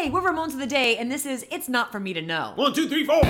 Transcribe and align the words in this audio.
Hey, 0.00 0.10
we're 0.10 0.20
Ramones 0.20 0.52
of 0.52 0.60
the 0.60 0.66
Day, 0.66 0.96
and 0.96 1.10
this 1.10 1.26
is 1.26 1.44
It's 1.50 1.68
Not 1.68 1.90
For 1.90 1.98
Me 1.98 2.12
to 2.12 2.22
Know. 2.22 2.52
One, 2.54 2.72
two, 2.72 2.88
three, 2.88 3.04
four. 3.04 3.20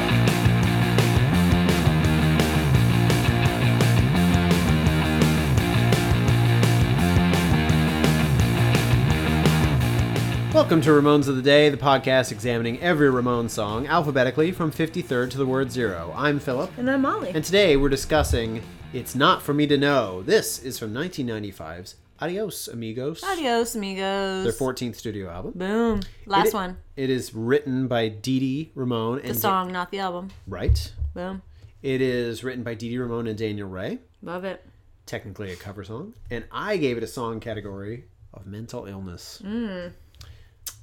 Welcome 10.54 10.80
to 10.82 10.90
Ramones 10.90 11.28
of 11.28 11.36
the 11.36 11.42
Day, 11.42 11.68
the 11.68 11.76
podcast 11.76 12.32
examining 12.32 12.80
every 12.80 13.08
Ramones 13.08 13.50
song 13.50 13.86
alphabetically 13.86 14.50
from 14.50 14.72
53rd 14.72 15.30
to 15.30 15.38
the 15.38 15.46
word 15.46 15.70
zero. 15.70 16.12
I'm 16.16 16.40
Philip, 16.40 16.70
And 16.76 16.90
I'm 16.90 17.02
Molly. 17.02 17.30
and 17.30 17.44
today 17.44 17.76
we're 17.76 17.88
discussing 17.90 18.62
It's 18.92 19.14
Not 19.14 19.40
For 19.42 19.54
Me 19.54 19.66
to 19.68 19.76
Know. 19.78 20.22
This 20.22 20.58
is 20.58 20.78
from 20.78 20.92
1995's 20.92 21.94
Adios, 22.20 22.66
Amigos, 22.68 23.22
Adios, 23.22 23.74
amigos. 23.76 24.42
their 24.44 24.52
14th 24.52 24.96
studio 24.96 25.30
album. 25.30 25.52
Boom. 25.54 26.00
Last 26.26 26.48
It- 26.48 26.54
one. 26.54 26.78
It 26.96 27.10
is 27.10 27.32
written 27.32 27.86
by 27.86 28.08
Dee 28.08 28.40
Dee 28.40 28.72
Ramone 28.74 29.18
The 29.22 29.28
and 29.28 29.38
song, 29.38 29.70
not 29.72 29.90
the 29.92 30.00
album. 30.00 30.30
right. 30.48 30.92
Boom. 31.14 31.42
It 31.80 32.00
is 32.00 32.42
written 32.42 32.64
by 32.64 32.74
Dee 32.74 32.88
Dee 32.88 32.98
Ramone 32.98 33.28
and 33.28 33.38
Daniel 33.38 33.68
Rey. 33.68 34.00
Love 34.22 34.44
it. 34.44 34.64
Technically 35.06 35.52
a 35.52 35.56
cover 35.56 35.84
song, 35.84 36.14
and 36.30 36.44
I 36.50 36.76
gave 36.76 36.96
it 36.96 37.02
a 37.04 37.06
song 37.06 37.38
category 37.38 38.04
of 38.34 38.46
mental 38.46 38.86
illness. 38.86 39.40
Um, 39.44 39.92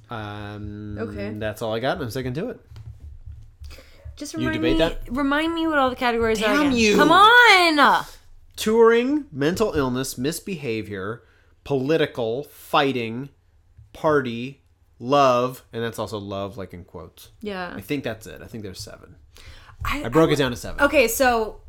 Hmm. 0.08 0.98
Okay. 0.98 1.34
That's 1.36 1.60
all 1.60 1.74
I 1.74 1.80
got, 1.80 1.96
and 1.96 2.04
I'm 2.04 2.10
sticking 2.10 2.32
to 2.34 2.48
it. 2.48 2.60
Just 4.16 4.32
You 4.32 4.38
remind 4.38 4.54
debate 4.54 4.72
me. 4.72 4.78
that? 4.78 5.02
Remind 5.14 5.54
me 5.54 5.66
what 5.66 5.78
all 5.78 5.90
the 5.90 5.96
categories 5.96 6.38
are. 6.42 6.46
Damn 6.46 6.60
again. 6.68 6.72
you. 6.76 6.96
Come 6.96 7.12
on. 7.12 8.04
Touring, 8.56 9.26
mental 9.30 9.74
illness, 9.74 10.16
misbehavior, 10.16 11.22
political, 11.66 12.44
fighting, 12.44 13.28
party, 13.92 14.62
love, 15.00 15.64
and 15.72 15.82
that's 15.82 15.98
also 15.98 16.16
love, 16.16 16.56
like 16.56 16.72
in 16.72 16.84
quotes. 16.84 17.30
Yeah. 17.40 17.74
I 17.74 17.80
think 17.80 18.04
that's 18.04 18.24
it. 18.28 18.40
I 18.40 18.46
think 18.46 18.62
there's 18.62 18.78
seven. 18.78 19.16
I, 19.84 20.04
I 20.04 20.08
broke 20.08 20.30
it 20.30 20.36
down 20.36 20.52
to 20.52 20.56
seven. 20.56 20.80
Okay, 20.80 21.08
so 21.08 21.60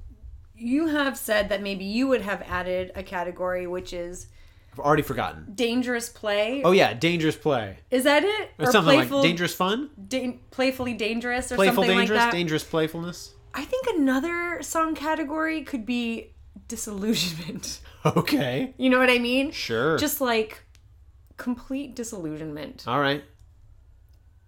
you 0.56 0.86
have 0.88 1.18
said 1.18 1.50
that 1.50 1.64
maybe 1.64 1.84
you 1.84 2.08
would 2.08 2.22
have 2.22 2.44
added 2.44 2.92
a 2.94 3.02
category 3.02 3.66
which 3.66 3.92
is 3.92 4.28
I've 4.72 4.80
already 4.80 5.02
forgotten. 5.02 5.54
dangerous 5.56 6.10
play. 6.10 6.62
Oh 6.64 6.74
yeah, 6.74 6.94
dangerous 6.94 7.36
play 7.36 7.80
Is 7.90 8.04
that 8.04 8.24
it? 8.24 8.52
or, 8.60 8.72
something 8.72 8.98
like 8.98 9.10
dangerous 9.24 9.56
fun, 9.56 9.90
da- 10.08 10.40
playfully 10.52 10.94
dangerous 10.94 11.52
or 11.52 11.56
playful 11.56 11.84
something 11.84 11.98
dangerous, 11.98 12.20
like 12.20 12.32
that. 12.32 12.38
dangerous 12.38 12.64
playfulness. 12.64 13.34
I 13.56 13.66
think 13.66 13.88
another 13.88 14.60
song 14.62 14.94
category 14.94 15.64
could 15.64 15.88
be 15.88 16.34
disillusionment. 16.68 17.80
Okay, 18.06 18.74
You 18.78 18.90
know 18.90 19.00
what 19.00 19.10
I 19.10 19.18
mean? 19.18 19.52
sure. 19.52 19.98
Just 19.98 20.22
like 20.22 20.64
complete 21.36 21.94
disillusionment. 21.94 22.86
All 22.88 23.02
right. 23.02 23.22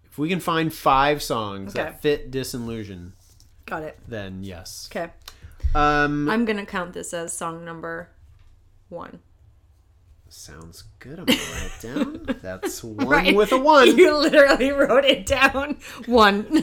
If 0.06 0.18
we 0.18 0.30
can 0.30 0.40
find 0.40 0.74
five 0.74 1.22
songs 1.22 1.76
Okay. 1.76 1.84
that 1.84 2.02
fit 2.02 2.32
disillusion, 2.32 3.14
Got 3.66 3.84
it. 3.84 4.00
then 4.08 4.44
yes. 4.44 4.88
Okay. 4.90 5.12
Um, 5.76 6.30
I'm 6.30 6.46
gonna 6.46 6.66
count 6.66 6.94
this 6.94 7.14
as 7.14 7.34
song 7.34 7.66
number 7.66 8.10
one. 8.88 9.20
Sounds 10.30 10.84
good. 11.00 11.20
I'm 11.20 11.26
gonna 11.26 11.40
write 11.40 11.72
it 11.76 11.82
down. 11.82 12.38
That's 12.42 12.84
one 12.84 13.08
Right. 13.08 13.36
with 13.36 13.52
a 13.52 13.58
one. 13.58 13.98
You 13.98 14.16
literally 14.18 14.72
wrote 14.72 15.06
it 15.06 15.26
down. 15.26 15.78
One. 16.06 16.46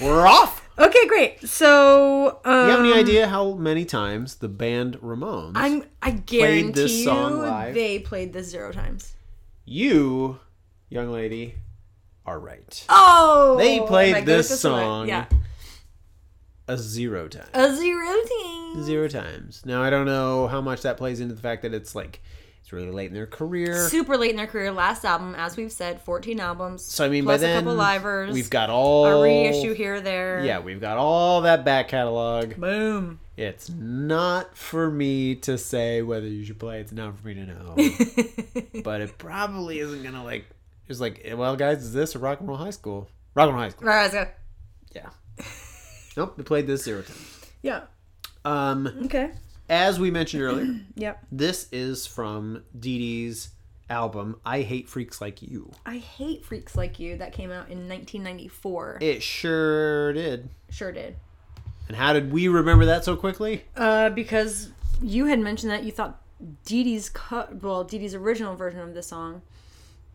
We're 0.00 0.26
off. 0.26 0.68
okay, 0.78 1.06
great. 1.06 1.46
So, 1.48 2.40
um, 2.44 2.66
You 2.66 2.70
have 2.72 2.80
any 2.80 2.92
idea 2.92 3.26
how 3.28 3.52
many 3.54 3.84
times 3.84 4.36
the 4.36 4.48
band 4.48 4.98
Ramones, 5.00 5.52
I'm. 5.54 5.84
I 6.02 6.10
guarantee 6.10 6.70
this 6.72 6.92
you, 6.92 7.04
song 7.04 7.38
live? 7.38 7.74
they 7.74 7.98
played 8.00 8.32
this 8.32 8.48
zero 8.48 8.72
times. 8.72 9.14
you, 9.64 10.38
young 10.90 11.10
lady, 11.10 11.54
are 12.26 12.38
right. 12.38 12.84
Oh, 12.88 13.56
They 13.58 13.80
played 13.80 14.26
this 14.26 14.60
song 14.60 15.08
Yeah, 15.08 15.26
A 16.66 16.78
zero 16.78 17.28
time. 17.28 17.46
a 17.52 17.74
zero 17.74 18.14
team. 18.26 18.82
Zero 18.84 19.08
times. 19.08 19.62
Now 19.66 19.82
I 19.82 19.90
don't 19.90 20.06
know 20.06 20.46
how 20.46 20.60
much 20.60 20.82
that 20.82 20.96
plays 20.96 21.20
into 21.20 21.34
the 21.34 21.40
fact 21.42 21.62
that 21.62 21.74
it's 21.74 21.94
like 21.94 22.22
it's 22.64 22.72
really 22.72 22.90
late 22.90 23.08
in 23.08 23.14
their 23.14 23.26
career. 23.26 23.88
Super 23.90 24.16
late 24.16 24.30
in 24.30 24.38
their 24.38 24.46
career. 24.46 24.72
Last 24.72 25.04
album, 25.04 25.34
as 25.34 25.54
we've 25.54 25.70
said, 25.70 26.00
14 26.00 26.40
albums. 26.40 26.82
So 26.82 27.04
I 27.04 27.10
mean, 27.10 27.24
plus 27.24 27.42
by 27.42 27.46
then 27.46 27.56
a 27.58 27.60
couple 27.60 27.74
livers. 27.74 28.32
we've 28.32 28.48
got 28.48 28.70
all 28.70 29.04
a 29.04 29.22
reissue 29.22 29.74
here 29.74 30.00
there. 30.00 30.42
Yeah, 30.42 30.60
we've 30.60 30.80
got 30.80 30.96
all 30.96 31.42
that 31.42 31.66
back 31.66 31.88
catalog. 31.88 32.58
Boom. 32.58 33.20
It's 33.36 33.68
not 33.68 34.56
for 34.56 34.90
me 34.90 35.34
to 35.34 35.58
say 35.58 36.00
whether 36.00 36.26
you 36.26 36.42
should 36.46 36.58
play. 36.58 36.80
It's 36.80 36.92
not 36.92 37.18
for 37.18 37.26
me 37.26 37.34
to 37.34 37.44
know. 37.44 37.74
but 38.82 39.02
it 39.02 39.18
probably 39.18 39.80
isn't 39.80 40.02
gonna 40.02 40.24
like. 40.24 40.46
It's 40.88 41.00
like, 41.00 41.30
well, 41.34 41.56
guys, 41.56 41.82
is 41.82 41.92
this 41.92 42.14
a 42.14 42.18
rock 42.18 42.40
and 42.40 42.48
roll 42.48 42.56
high 42.56 42.70
school? 42.70 43.10
Rock 43.34 43.48
and 43.48 43.56
roll 43.56 43.64
high 43.64 43.68
school. 43.68 43.86
Right. 43.86 44.32
Yeah. 44.94 45.10
nope, 46.16 46.34
we 46.36 46.44
played 46.44 46.66
this 46.66 46.82
zero 46.84 47.02
times. 47.02 47.40
Yeah. 47.62 47.82
Um, 48.44 48.86
Okay. 49.06 49.30
as 49.68 49.98
we 49.98 50.10
mentioned 50.10 50.42
earlier, 50.42 50.74
Yep. 50.96 51.26
this 51.32 51.68
is 51.72 52.06
from 52.06 52.62
Dee 52.78 52.98
Dee's 52.98 53.48
album 53.90 54.36
"I 54.44 54.62
Hate 54.62 54.88
Freaks 54.88 55.20
Like 55.20 55.40
You." 55.42 55.70
I 55.86 55.96
hate 55.98 56.44
Freaks 56.44 56.76
Like 56.76 56.98
You 56.98 57.16
that 57.18 57.32
came 57.32 57.50
out 57.50 57.68
in 57.68 57.88
1994. 57.88 58.98
It 59.00 59.22
sure 59.22 60.12
did. 60.12 60.48
sure 60.70 60.92
did. 60.92 61.16
And 61.88 61.96
how 61.96 62.12
did 62.14 62.32
we 62.32 62.48
remember 62.48 62.86
that 62.86 63.04
so 63.04 63.14
quickly? 63.16 63.64
Uh, 63.76 64.08
because 64.10 64.70
you 65.02 65.26
had 65.26 65.38
mentioned 65.38 65.70
that 65.70 65.84
you 65.84 65.92
thought 65.92 66.20
Dee 66.64 66.82
Dee's 66.84 67.08
cut, 67.10 67.62
well, 67.62 67.84
Dee 67.84 67.98
Dee's 67.98 68.14
original 68.14 68.56
version 68.56 68.80
of 68.80 68.94
the 68.94 69.02
song 69.02 69.42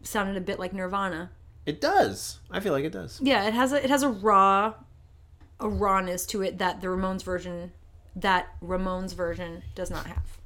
sounded 0.01 0.35
a 0.37 0.41
bit 0.41 0.57
like 0.59 0.73
Nirvana. 0.73 1.29
It 1.65 1.79
does. 1.81 2.39
I 2.49 2.59
feel 2.59 2.73
like 2.73 2.85
it 2.85 2.91
does. 2.91 3.19
Yeah, 3.21 3.45
it 3.47 3.53
has 3.53 3.71
a 3.73 3.83
it 3.83 3.89
has 3.91 4.01
a 4.01 4.09
raw, 4.09 4.73
a 5.59 5.67
rawness 5.69 6.25
to 6.27 6.41
it 6.41 6.57
that 6.59 6.81
the 6.81 6.87
Ramones 6.87 7.23
version, 7.23 7.71
that 8.15 8.47
Ramones 8.61 9.13
version 9.13 9.63
does 9.75 9.89
not 9.91 10.05
have. 10.07 10.37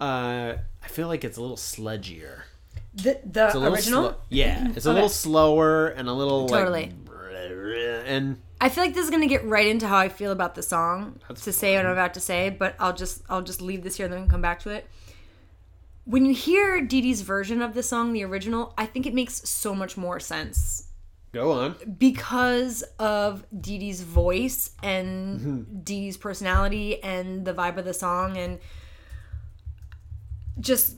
Uh, 0.00 0.56
I 0.82 0.88
feel 0.88 1.08
like 1.08 1.24
it's 1.24 1.36
a 1.36 1.40
little 1.40 1.56
sludgier. 1.56 2.42
The 2.94 3.20
the 3.24 3.46
It's 3.46 3.54
a 3.54 3.58
little 3.58 3.74
original. 3.74 4.02
slo- 4.10 4.16
yeah, 4.30 4.68
it's 4.74 4.86
a 4.86 4.88
Okay. 4.90 4.94
little 4.94 5.08
slower 5.08 5.88
and 5.88 6.08
a 6.08 6.12
little 6.12 6.48
Totally. 6.48 6.86
like 6.86 6.92
and 8.06 8.38
I 8.60 8.68
feel 8.68 8.84
like 8.84 8.94
this 8.94 9.04
is 9.04 9.10
gonna 9.10 9.26
get 9.26 9.44
right 9.44 9.66
into 9.66 9.86
how 9.88 9.98
I 9.98 10.08
feel 10.08 10.32
about 10.32 10.54
the 10.54 10.62
song 10.62 11.18
to 11.42 11.52
say 11.52 11.76
what 11.76 11.84
I'm 11.86 11.92
about 11.92 12.14
to 12.14 12.20
say, 12.20 12.48
but 12.50 12.74
I'll 12.78 12.92
just 12.94 13.22
I'll 13.28 13.42
just 13.42 13.60
leave 13.60 13.82
this 13.82 13.96
here 13.96 14.06
and 14.06 14.12
then 14.12 14.20
we 14.20 14.24
can 14.24 14.30
come 14.30 14.42
back 14.42 14.60
to 14.60 14.70
it. 14.70 14.88
When 16.04 16.24
you 16.24 16.32
hear 16.34 16.80
Dee 16.80 17.00
Dee's 17.00 17.22
version 17.22 17.60
of 17.60 17.74
the 17.74 17.82
song, 17.82 18.12
the 18.12 18.24
original, 18.24 18.72
I 18.78 18.86
think 18.86 19.06
it 19.06 19.12
makes 19.14 19.46
so 19.48 19.74
much 19.74 19.96
more 19.96 20.20
sense 20.20 20.84
go 21.36 21.52
on. 21.52 21.76
because 21.98 22.82
of 22.98 23.44
Dee 23.60 23.78
Dee's 23.78 24.00
voice 24.02 24.70
and 24.82 25.40
Mm-hmm. 25.40 25.62
Dee 25.82 26.00
Dee's 26.06 26.16
personality 26.16 27.02
and 27.02 27.44
the 27.44 27.52
vibe 27.54 27.76
of 27.76 27.84
the 27.84 27.94
song 27.94 28.36
and 28.36 28.58
just 30.58 30.96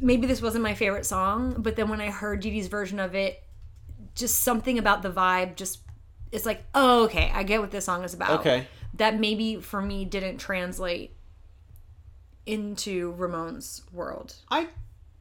maybe 0.00 0.26
this 0.26 0.42
wasn't 0.42 0.62
my 0.62 0.74
favorite 0.74 1.06
song, 1.06 1.56
but 1.58 1.76
then 1.76 1.88
when 1.88 2.00
I 2.00 2.10
heard 2.10 2.40
Dee 2.40 2.50
Dee's 2.50 2.66
version 2.68 2.98
of 2.98 3.14
it, 3.14 3.42
just 4.14 4.40
something 4.40 4.78
about 4.78 5.02
the 5.02 5.10
vibe 5.10 5.56
just 5.56 5.80
it's 6.32 6.44
like, 6.46 6.64
oh 6.74 7.04
okay, 7.04 7.30
I 7.34 7.42
get 7.44 7.60
what 7.60 7.70
this 7.70 7.84
song 7.84 8.02
is 8.04 8.14
about. 8.14 8.40
Okay. 8.40 8.66
That 8.94 9.18
maybe 9.20 9.60
for 9.60 9.80
me 9.80 10.04
didn't 10.04 10.38
translate 10.38 11.12
into 12.46 13.14
Ramones' 13.14 13.82
world. 13.92 14.34
I 14.50 14.68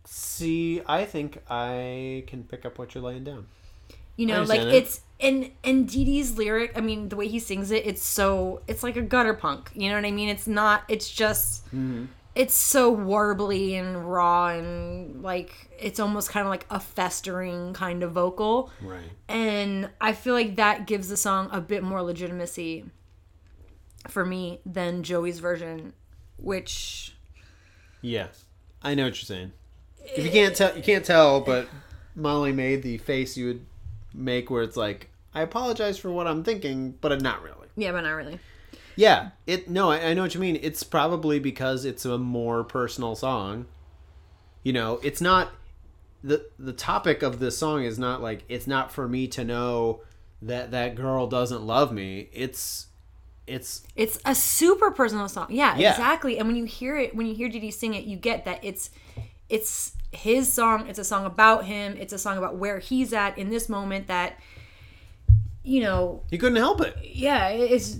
see. 0.05 0.81
I 0.85 1.05
think 1.05 1.41
I 1.49 2.23
can 2.27 2.43
pick 2.43 2.65
up 2.65 2.77
what 2.79 2.93
you're 2.95 3.03
laying 3.03 3.23
down. 3.23 3.47
You 4.17 4.27
know, 4.27 4.43
like 4.43 4.61
that. 4.61 4.73
it's 4.73 5.01
and 5.19 5.51
and 5.63 5.87
Dee 5.89 6.05
Dee's 6.05 6.37
lyric. 6.37 6.71
I 6.77 6.81
mean, 6.81 7.09
the 7.09 7.15
way 7.15 7.27
he 7.27 7.39
sings 7.39 7.71
it, 7.71 7.85
it's 7.85 8.01
so 8.03 8.61
it's 8.67 8.83
like 8.83 8.95
a 8.95 9.01
gutter 9.01 9.33
punk. 9.33 9.71
You 9.73 9.89
know 9.89 9.95
what 9.95 10.05
I 10.05 10.11
mean? 10.11 10.29
It's 10.29 10.47
not. 10.47 10.83
It's 10.87 11.09
just. 11.09 11.65
Mm-hmm. 11.67 12.05
It's 12.33 12.53
so 12.53 12.93
warbly 12.93 13.79
and 13.79 14.11
raw 14.11 14.49
and 14.49 15.23
like 15.23 15.69
it's 15.79 16.01
almost 16.01 16.29
kind 16.31 16.45
of 16.45 16.49
like 16.49 16.65
a 16.69 16.81
festering 16.81 17.71
kind 17.71 18.03
of 18.03 18.11
vocal, 18.11 18.71
Right. 18.81 19.09
and 19.29 19.89
I 20.01 20.11
feel 20.11 20.33
like 20.33 20.57
that 20.57 20.85
gives 20.85 21.07
the 21.07 21.15
song 21.15 21.47
a 21.53 21.61
bit 21.61 21.81
more 21.81 22.01
legitimacy 22.01 22.83
for 24.09 24.25
me 24.25 24.59
than 24.65 25.01
Joey's 25.03 25.39
version, 25.39 25.93
which 26.35 27.15
Yeah, 28.01 28.27
I 28.83 28.95
know 28.95 29.05
what 29.05 29.15
you're 29.15 29.37
saying. 29.37 29.53
If 30.03 30.25
you 30.25 30.29
can't 30.29 30.53
tell, 30.53 30.75
you 30.75 30.83
can't 30.83 31.05
tell, 31.05 31.39
but 31.39 31.69
Molly 32.17 32.51
made 32.51 32.83
the 32.83 32.97
face 32.97 33.37
you 33.37 33.45
would 33.47 33.65
make 34.15 34.49
where 34.49 34.63
it's 34.63 34.77
like, 34.77 35.09
I 35.33 35.41
apologize 35.41 35.97
for 35.97 36.11
what 36.11 36.27
I'm 36.27 36.43
thinking, 36.43 36.95
but 37.01 37.21
not 37.21 37.41
really. 37.43 37.67
yeah, 37.75 37.91
but 37.91 38.01
not 38.01 38.11
really. 38.13 38.39
Yeah, 38.95 39.31
it. 39.45 39.69
No, 39.69 39.91
I, 39.91 39.99
I 40.09 40.13
know 40.13 40.21
what 40.21 40.33
you 40.33 40.39
mean. 40.39 40.57
It's 40.61 40.83
probably 40.83 41.37
because 41.39 41.83
it's 41.83 42.05
a 42.05 42.17
more 42.17 42.63
personal 42.63 43.15
song. 43.15 43.65
You 44.63 44.71
know, 44.71 44.99
it's 45.03 45.19
not 45.19 45.51
the 46.23 46.45
the 46.57 46.71
topic 46.71 47.21
of 47.21 47.39
this 47.39 47.57
song 47.57 47.83
is 47.83 47.99
not 47.99 48.21
like 48.21 48.43
it's 48.47 48.67
not 48.67 48.91
for 48.93 49.07
me 49.09 49.27
to 49.27 49.43
know 49.43 49.99
that 50.41 50.71
that 50.71 50.95
girl 50.95 51.27
doesn't 51.27 51.63
love 51.63 51.91
me. 51.91 52.29
It's 52.31 52.87
it's 53.45 53.83
It's 53.97 54.17
a 54.25 54.33
super 54.33 54.91
personal 54.91 55.27
song. 55.27 55.47
Yeah, 55.49 55.75
Yeah. 55.77 55.91
exactly. 55.91 56.39
And 56.39 56.47
when 56.47 56.55
you 56.55 56.63
hear 56.63 56.95
it, 56.97 57.13
when 57.15 57.27
you 57.27 57.35
hear 57.35 57.49
Dee 57.49 57.71
sing 57.71 57.93
it, 57.95 58.05
you 58.05 58.15
get 58.15 58.45
that 58.45 58.63
it's 58.63 58.91
it's 59.49 59.93
his 60.11 60.51
song. 60.51 60.87
It's 60.87 60.99
a 60.99 61.03
song 61.03 61.25
about 61.25 61.65
him. 61.65 61.97
It's 61.99 62.13
a 62.13 62.17
song 62.17 62.37
about 62.37 62.55
where 62.57 62.79
he's 62.79 63.13
at 63.13 63.37
in 63.37 63.49
this 63.49 63.69
moment. 63.69 64.07
That 64.07 64.39
you 65.63 65.81
know, 65.81 66.23
He 66.29 66.37
couldn't 66.37 66.57
help 66.57 66.81
it. 66.81 66.95
yeah, 67.03 67.47
it's 67.49 67.97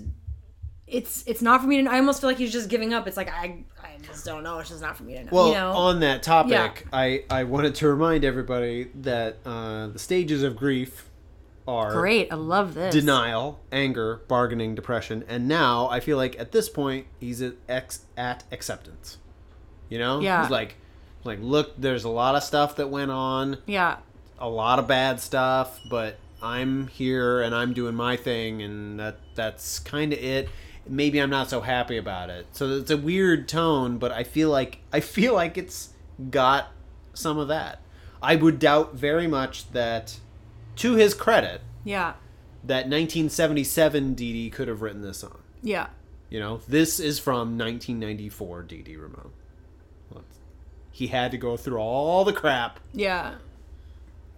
it's 0.86 1.24
it's 1.26 1.42
not 1.42 1.60
for 1.60 1.66
me 1.66 1.82
to. 1.82 1.90
I 1.90 1.96
almost 1.98 2.20
feel 2.20 2.30
like 2.30 2.38
he's 2.38 2.52
just 2.52 2.68
giving 2.68 2.94
up. 2.94 3.06
It's 3.08 3.16
like 3.16 3.28
I 3.30 3.64
I 3.82 3.96
just 4.02 4.24
don't 4.24 4.42
know. 4.44 4.58
It's 4.60 4.68
just 4.70 4.80
not 4.82 4.96
for 4.96 5.02
me 5.02 5.14
to 5.14 5.24
know. 5.24 5.30
Well, 5.32 5.48
you 5.48 5.54
know, 5.54 5.72
on 5.72 6.00
that 6.00 6.22
topic, 6.22 6.52
Yeah. 6.52 6.72
I, 6.92 7.24
I 7.28 7.44
wanted 7.44 7.74
to 7.76 7.88
remind 7.88 8.24
everybody 8.24 8.90
that 9.02 9.38
uh, 9.44 9.88
the 9.88 9.98
stages 9.98 10.42
of 10.44 10.56
grief 10.56 11.10
are 11.66 11.90
great. 11.92 12.28
I 12.32 12.36
love 12.36 12.74
this. 12.74 12.94
denial, 12.94 13.58
anger, 13.72 14.22
bargaining, 14.28 14.76
depression, 14.76 15.24
and 15.26 15.48
now 15.48 15.88
I 15.90 15.98
feel 15.98 16.16
like 16.16 16.38
at 16.38 16.52
this 16.52 16.68
point 16.68 17.08
he's 17.18 17.42
at 17.42 17.54
ex- 17.68 18.04
at 18.16 18.44
acceptance. 18.52 19.18
You 19.88 19.98
know, 19.98 20.20
Yeah. 20.20 20.42
He's 20.42 20.50
like, 20.52 20.76
like 21.26 21.38
look, 21.40 21.72
there's 21.80 22.04
a 22.04 22.08
lot 22.08 22.34
of 22.34 22.42
stuff 22.42 22.76
that 22.76 22.88
went 22.90 23.10
on, 23.10 23.58
Yeah, 23.66 23.96
a 24.38 24.48
lot 24.48 24.78
of 24.78 24.86
bad 24.86 25.20
stuff, 25.20 25.80
but 25.90 26.16
I'm 26.42 26.86
here 26.88 27.40
and 27.42 27.54
I'm 27.54 27.72
doing 27.72 27.94
my 27.94 28.16
thing, 28.16 28.62
and 28.62 28.98
that 29.00 29.18
that's 29.34 29.78
kind 29.78 30.12
of 30.12 30.18
it. 30.18 30.48
Maybe 30.88 31.18
I'm 31.20 31.30
not 31.30 31.50
so 31.50 31.60
happy 31.62 31.96
about 31.96 32.30
it. 32.30 32.46
So 32.52 32.70
it's 32.76 32.90
a 32.92 32.96
weird 32.96 33.48
tone, 33.48 33.98
but 33.98 34.12
I 34.12 34.22
feel 34.22 34.50
like 34.50 34.78
I 34.92 35.00
feel 35.00 35.34
like 35.34 35.58
it's 35.58 35.90
got 36.30 36.68
some 37.14 37.38
of 37.38 37.48
that. 37.48 37.80
I 38.22 38.36
would 38.36 38.58
doubt 38.58 38.94
very 38.94 39.26
much 39.26 39.70
that, 39.72 40.18
to 40.76 40.94
his 40.94 41.12
credit, 41.14 41.60
yeah, 41.84 42.14
that 42.64 42.88
1977 42.88 44.14
Dee 44.14 44.32
Dee 44.32 44.50
could 44.50 44.68
have 44.68 44.80
written 44.82 45.02
this 45.02 45.18
song. 45.18 45.42
yeah. 45.62 45.88
You 46.28 46.40
know, 46.40 46.60
this 46.66 46.98
is 46.98 47.20
from 47.20 47.56
1994 47.56 48.64
DD 48.64 48.84
Dee 48.84 48.96
Ramone. 48.96 49.14
Well, 49.20 49.26
it's- 49.26 49.30
He 50.96 51.08
had 51.08 51.30
to 51.32 51.36
go 51.36 51.58
through 51.58 51.76
all 51.76 52.24
the 52.24 52.32
crap 52.32 52.80
Yeah, 52.94 53.34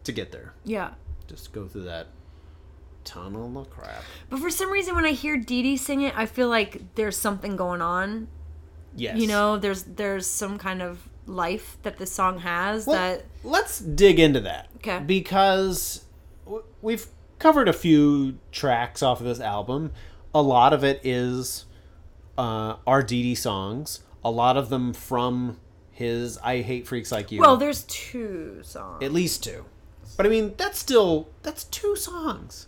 to 0.02 0.10
get 0.10 0.32
there. 0.32 0.54
yeah. 0.64 0.94
Just 1.28 1.52
go 1.52 1.68
through 1.68 1.84
that 1.84 2.08
tunnel 3.04 3.56
of 3.60 3.70
crap. 3.70 4.02
But 4.28 4.40
for 4.40 4.50
some 4.50 4.68
reason, 4.72 4.96
when 4.96 5.04
I 5.04 5.12
hear 5.12 5.36
Dee 5.36 5.62
Dee 5.62 5.76
sing 5.76 6.00
it, 6.00 6.12
I 6.18 6.26
feel 6.26 6.48
like 6.48 6.82
there's 6.96 7.16
something 7.16 7.54
going 7.54 7.80
on. 7.80 8.26
Yes. 8.96 9.18
You 9.18 9.28
know, 9.28 9.56
there's 9.56 9.84
there's 9.84 10.26
some 10.26 10.58
kind 10.58 10.82
of 10.82 11.08
life 11.26 11.76
that 11.84 11.98
this 11.98 12.10
song 12.10 12.40
has 12.40 12.86
Well, 12.88 12.96
that. 12.96 13.24
let's 13.44 13.78
dig 13.78 14.18
into 14.18 14.40
that. 14.40 14.68
Okay. 14.78 14.98
Because 14.98 16.06
we've 16.82 17.06
covered 17.38 17.68
a 17.68 17.72
few 17.72 18.38
tracks 18.50 19.00
off 19.00 19.20
of 19.20 19.26
this 19.26 19.38
album. 19.38 19.92
A 20.34 20.42
lot 20.42 20.72
of 20.72 20.82
it 20.82 21.00
is 21.04 21.66
uh, 22.36 22.76
our 22.84 23.02
Dee 23.04 23.22
Dee 23.22 23.34
songs. 23.36 24.00
A 24.24 24.30
lot 24.32 24.56
of 24.56 24.70
them 24.70 24.92
from 24.92 25.58
his 25.98 26.38
"I 26.38 26.60
Hate 26.62 26.86
Freaks 26.86 27.10
Like 27.12 27.30
You." 27.32 27.40
Well, 27.40 27.56
there's 27.56 27.82
two 27.84 28.60
songs. 28.62 29.02
at 29.04 29.12
least 29.12 29.42
two. 29.44 29.64
But 30.16 30.26
I 30.26 30.28
mean, 30.28 30.54
that's 30.56 30.78
still 30.78 31.28
that's 31.42 31.64
two 31.64 31.94
songs. 31.96 32.66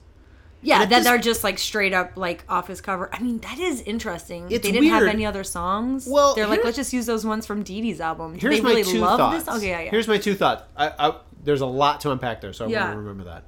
yeah, 0.63 0.83
at 0.83 0.91
that 0.91 0.97
this- 0.99 1.05
they're 1.07 1.19
just 1.19 1.43
like 1.43 1.59
straight 1.59 1.93
up 1.95 2.13
like 2.17 2.45
off 2.49 2.69
his 2.69 2.81
cover. 2.81 3.09
I 3.13 3.21
mean, 3.21 3.39
that 3.39 3.59
is 3.59 3.81
interesting. 3.83 4.45
It's 4.51 4.63
they 4.65 4.73
didn't 4.73 4.89
have 4.91 5.05
any 5.05 5.25
other 5.25 5.43
songs. 5.45 6.07
Well, 6.11 6.35
they're 6.35 6.47
like, 6.47 6.65
let's 6.65 6.77
just 6.77 6.93
use 6.93 7.07
those 7.07 7.25
ones 7.25 7.47
from 7.47 7.63
Dee 7.63 7.81
Dee's 7.81 8.01
album. 8.01 8.35
Do 8.35 8.39
Here's 8.41 8.57
they 8.57 8.63
my 8.63 8.71
really 8.71 8.85
two 8.85 8.99
love 8.99 9.19
thoughts. 9.19 9.45
this? 9.45 9.57
Okay, 9.57 9.69
yeah, 9.71 9.81
yeah. 9.83 9.91
Here's 9.91 10.07
my 10.09 10.19
two 10.19 10.35
thoughts. 10.35 10.63
I, 10.77 10.93
I, 10.99 11.15
there's 11.43 11.63
a 11.63 11.67
lot 11.67 12.01
to 12.03 12.11
unpack 12.11 12.41
there, 12.43 12.53
so 12.53 12.67
I 12.67 12.69
Yeah. 12.69 12.81
want 12.85 12.93
to 12.95 12.99
remember 12.99 13.25
that. 13.25 13.45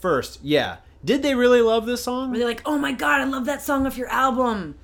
First, 0.00 0.40
yeah, 0.42 0.76
did 1.04 1.22
they 1.22 1.34
really 1.34 1.60
love 1.60 1.84
this 1.86 2.02
song? 2.02 2.30
Where 2.30 2.38
they're 2.38 2.48
like, 2.48 2.62
oh 2.64 2.78
my 2.78 2.92
god, 2.92 3.20
I 3.20 3.24
love 3.24 3.44
that 3.46 3.60
song 3.62 3.86
off 3.86 3.96
your 3.98 4.08
album. 4.08 4.76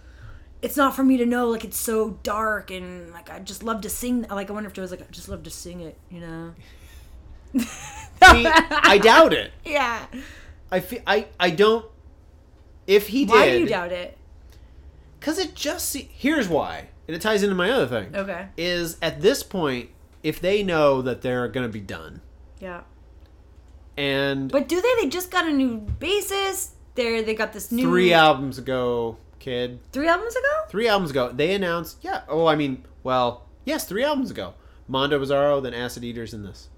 It's 0.62 0.76
not 0.76 0.94
for 0.94 1.02
me 1.02 1.16
to 1.16 1.26
know, 1.26 1.48
like 1.48 1.64
it's 1.64 1.76
so 1.76 2.18
dark 2.22 2.70
and 2.70 3.10
like 3.12 3.28
I 3.30 3.40
just 3.40 3.62
love 3.64 3.80
to 3.82 3.90
sing. 3.90 4.22
Like 4.30 4.48
I 4.48 4.52
wonder 4.52 4.68
if 4.68 4.74
Joe's 4.74 4.90
like, 4.92 5.02
I 5.02 5.06
just 5.10 5.28
love 5.28 5.42
to 5.42 5.50
sing 5.50 5.80
it, 5.80 5.98
you 6.08 6.20
know? 6.20 6.54
See, 7.58 8.46
I 8.46 8.98
doubt 9.02 9.32
it. 9.32 9.52
Yeah. 9.64 10.06
I 10.70 10.80
feel 10.80 11.00
I 11.06 11.26
I 11.38 11.50
don't. 11.50 11.84
If 12.86 13.08
he 13.08 13.26
Why 13.26 13.46
did, 13.46 13.52
do 13.54 13.58
you 13.60 13.66
doubt 13.66 13.92
it? 13.92 14.16
Because 15.20 15.38
it 15.38 15.54
just 15.54 15.94
here's 15.96 16.48
why, 16.48 16.88
and 17.06 17.14
it 17.14 17.20
ties 17.20 17.42
into 17.42 17.54
my 17.54 17.70
other 17.70 17.86
thing. 17.86 18.14
Okay. 18.16 18.46
Is 18.56 18.96
at 19.02 19.20
this 19.20 19.42
point, 19.42 19.90
if 20.22 20.40
they 20.40 20.62
know 20.62 21.02
that 21.02 21.22
they're 21.22 21.46
gonna 21.48 21.68
be 21.68 21.80
done, 21.80 22.20
Yeah. 22.60 22.80
and 23.96 24.50
But 24.50 24.68
do 24.68 24.80
they? 24.80 24.94
They 25.02 25.08
just 25.08 25.30
got 25.30 25.46
a 25.46 25.52
new 25.52 25.80
bassist. 26.00 26.70
There, 26.94 27.22
they 27.22 27.34
got 27.34 27.52
this 27.52 27.70
new 27.72 27.84
three 27.84 28.12
albums 28.12 28.58
ago, 28.58 29.16
kid, 29.42 29.80
three 29.92 30.08
albums 30.08 30.34
ago. 30.34 30.62
three 30.70 30.88
albums 30.88 31.10
ago, 31.10 31.30
they 31.32 31.54
announced, 31.54 31.98
yeah. 32.02 32.22
Oh, 32.28 32.46
I 32.46 32.54
mean, 32.56 32.84
well, 33.02 33.46
yes, 33.64 33.84
three 33.86 34.04
albums 34.04 34.30
ago, 34.30 34.54
Mondo 34.88 35.18
Bizarro, 35.22 35.62
then 35.62 35.74
Acid 35.74 36.04
Eaters, 36.04 36.32
and 36.32 36.44
this. 36.44 36.68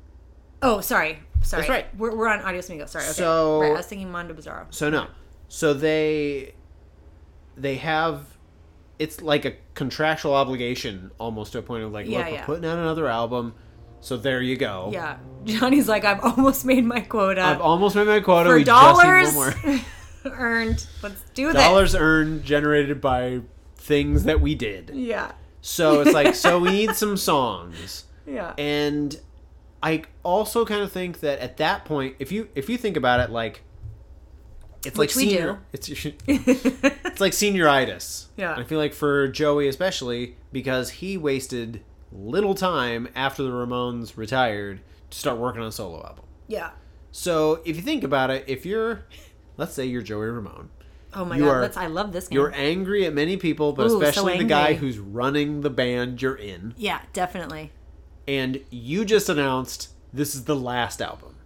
Oh, 0.62 0.80
sorry, 0.80 1.20
sorry. 1.42 1.60
That's 1.62 1.68
right. 1.68 1.98
We're, 1.98 2.16
we're 2.16 2.28
on 2.28 2.40
Adios 2.40 2.68
Amigos. 2.70 2.90
Sorry. 2.90 3.04
Okay. 3.04 3.12
So- 3.12 3.60
right, 3.60 3.70
I 3.72 3.76
was 3.76 3.86
thinking 3.86 4.10
Mondo 4.10 4.34
Bizarro. 4.34 4.66
So 4.70 4.88
no, 4.90 5.06
so 5.48 5.74
they 5.74 6.54
they 7.56 7.76
have 7.76 8.26
it's 8.98 9.20
like 9.20 9.44
a 9.44 9.52
contractual 9.74 10.34
obligation 10.34 11.10
almost 11.18 11.52
to 11.52 11.58
a 11.58 11.62
point 11.62 11.82
of 11.84 11.92
like, 11.92 12.06
Yeah, 12.06 12.18
look, 12.20 12.30
we're 12.30 12.44
putting 12.44 12.64
out 12.64 12.78
another 12.78 13.08
album, 13.08 13.54
so 14.00 14.16
there 14.16 14.40
you 14.40 14.56
go. 14.56 14.90
Yeah. 14.92 15.18
Johnny's 15.44 15.88
like, 15.88 16.04
I've 16.04 16.20
almost 16.20 16.64
made 16.64 16.84
my 16.84 17.00
quota. 17.00 17.42
I've 17.42 17.60
almost 17.60 17.96
made 17.96 18.06
my 18.06 18.20
quota. 18.20 18.50
for 18.50 18.56
we 18.56 18.64
just 18.64 19.04
need 19.04 19.08
one 19.08 19.22
dollars 19.24 19.34
more. 19.34 19.80
earned. 20.32 20.86
Let's 21.02 21.20
do 21.34 21.46
this. 21.52 21.54
dollars 21.62 21.94
earned 21.94 22.44
generated 22.44 23.00
by 23.00 23.40
things 23.76 24.24
that 24.24 24.40
we 24.40 24.54
did. 24.54 24.90
Yeah. 24.94 25.32
So 25.60 26.00
it's 26.00 26.12
like, 26.12 26.34
so 26.34 26.58
we 26.58 26.70
need 26.70 26.94
some 26.94 27.16
songs, 27.16 28.04
Yeah. 28.26 28.54
and 28.58 29.18
I 29.82 30.04
also 30.22 30.64
kind 30.64 30.82
of 30.82 30.90
think 30.92 31.20
that 31.20 31.38
at 31.40 31.56
that 31.58 31.84
point, 31.84 32.16
if 32.18 32.30
you 32.32 32.48
if 32.54 32.68
you 32.68 32.76
think 32.78 32.96
about 32.96 33.20
it, 33.20 33.30
like 33.30 33.62
it's 34.84 34.98
Which 34.98 35.16
like 35.16 35.24
senior, 35.24 35.60
it's 35.72 35.88
it's 36.26 37.20
like 37.20 37.32
senioritis. 37.32 38.26
Yeah. 38.36 38.52
And 38.52 38.60
I 38.60 38.64
feel 38.64 38.78
like 38.78 38.92
for 38.94 39.28
Joey 39.28 39.66
especially 39.68 40.36
because 40.52 40.90
he 40.90 41.16
wasted 41.16 41.82
little 42.12 42.54
time 42.54 43.08
after 43.14 43.42
the 43.42 43.50
Ramones 43.50 44.16
retired 44.16 44.80
to 45.10 45.18
start 45.18 45.38
working 45.38 45.62
on 45.62 45.68
a 45.68 45.72
solo 45.72 46.04
album. 46.04 46.24
yeah. 46.46 46.70
So 47.10 47.60
if 47.64 47.76
you 47.76 47.82
think 47.82 48.02
about 48.04 48.30
it, 48.30 48.44
if 48.48 48.66
you're, 48.66 49.04
let's 49.56 49.72
say 49.74 49.84
you're 49.86 50.02
Joey 50.02 50.26
Ramone, 50.26 50.70
Oh 51.16 51.24
my 51.24 51.36
You 51.36 51.44
god, 51.44 51.50
are- 51.50 51.60
that's 51.60 51.76
I 51.76 51.86
love 51.86 52.12
this 52.12 52.28
game. 52.28 52.36
you're 52.36 52.52
angry 52.54 53.06
at 53.06 53.14
many 53.14 53.36
people, 53.36 53.72
but 53.72 53.86
Ooh, 53.86 53.90
so 53.90 54.02
especially 54.02 54.38
the 54.38 54.44
guy 54.44 54.74
who's 54.74 54.98
running 54.98 55.60
the 55.60 55.70
band 55.70 56.20
you're 56.22 56.34
in, 56.34 56.74
yeah, 56.76 57.02
definitely. 57.12 57.70
and 58.26 58.60
you 58.70 59.04
just 59.04 59.28
announced 59.28 59.90
this 60.12 60.34
is 60.34 60.44
the 60.44 60.56
last 60.56 61.00
album. 61.02 61.36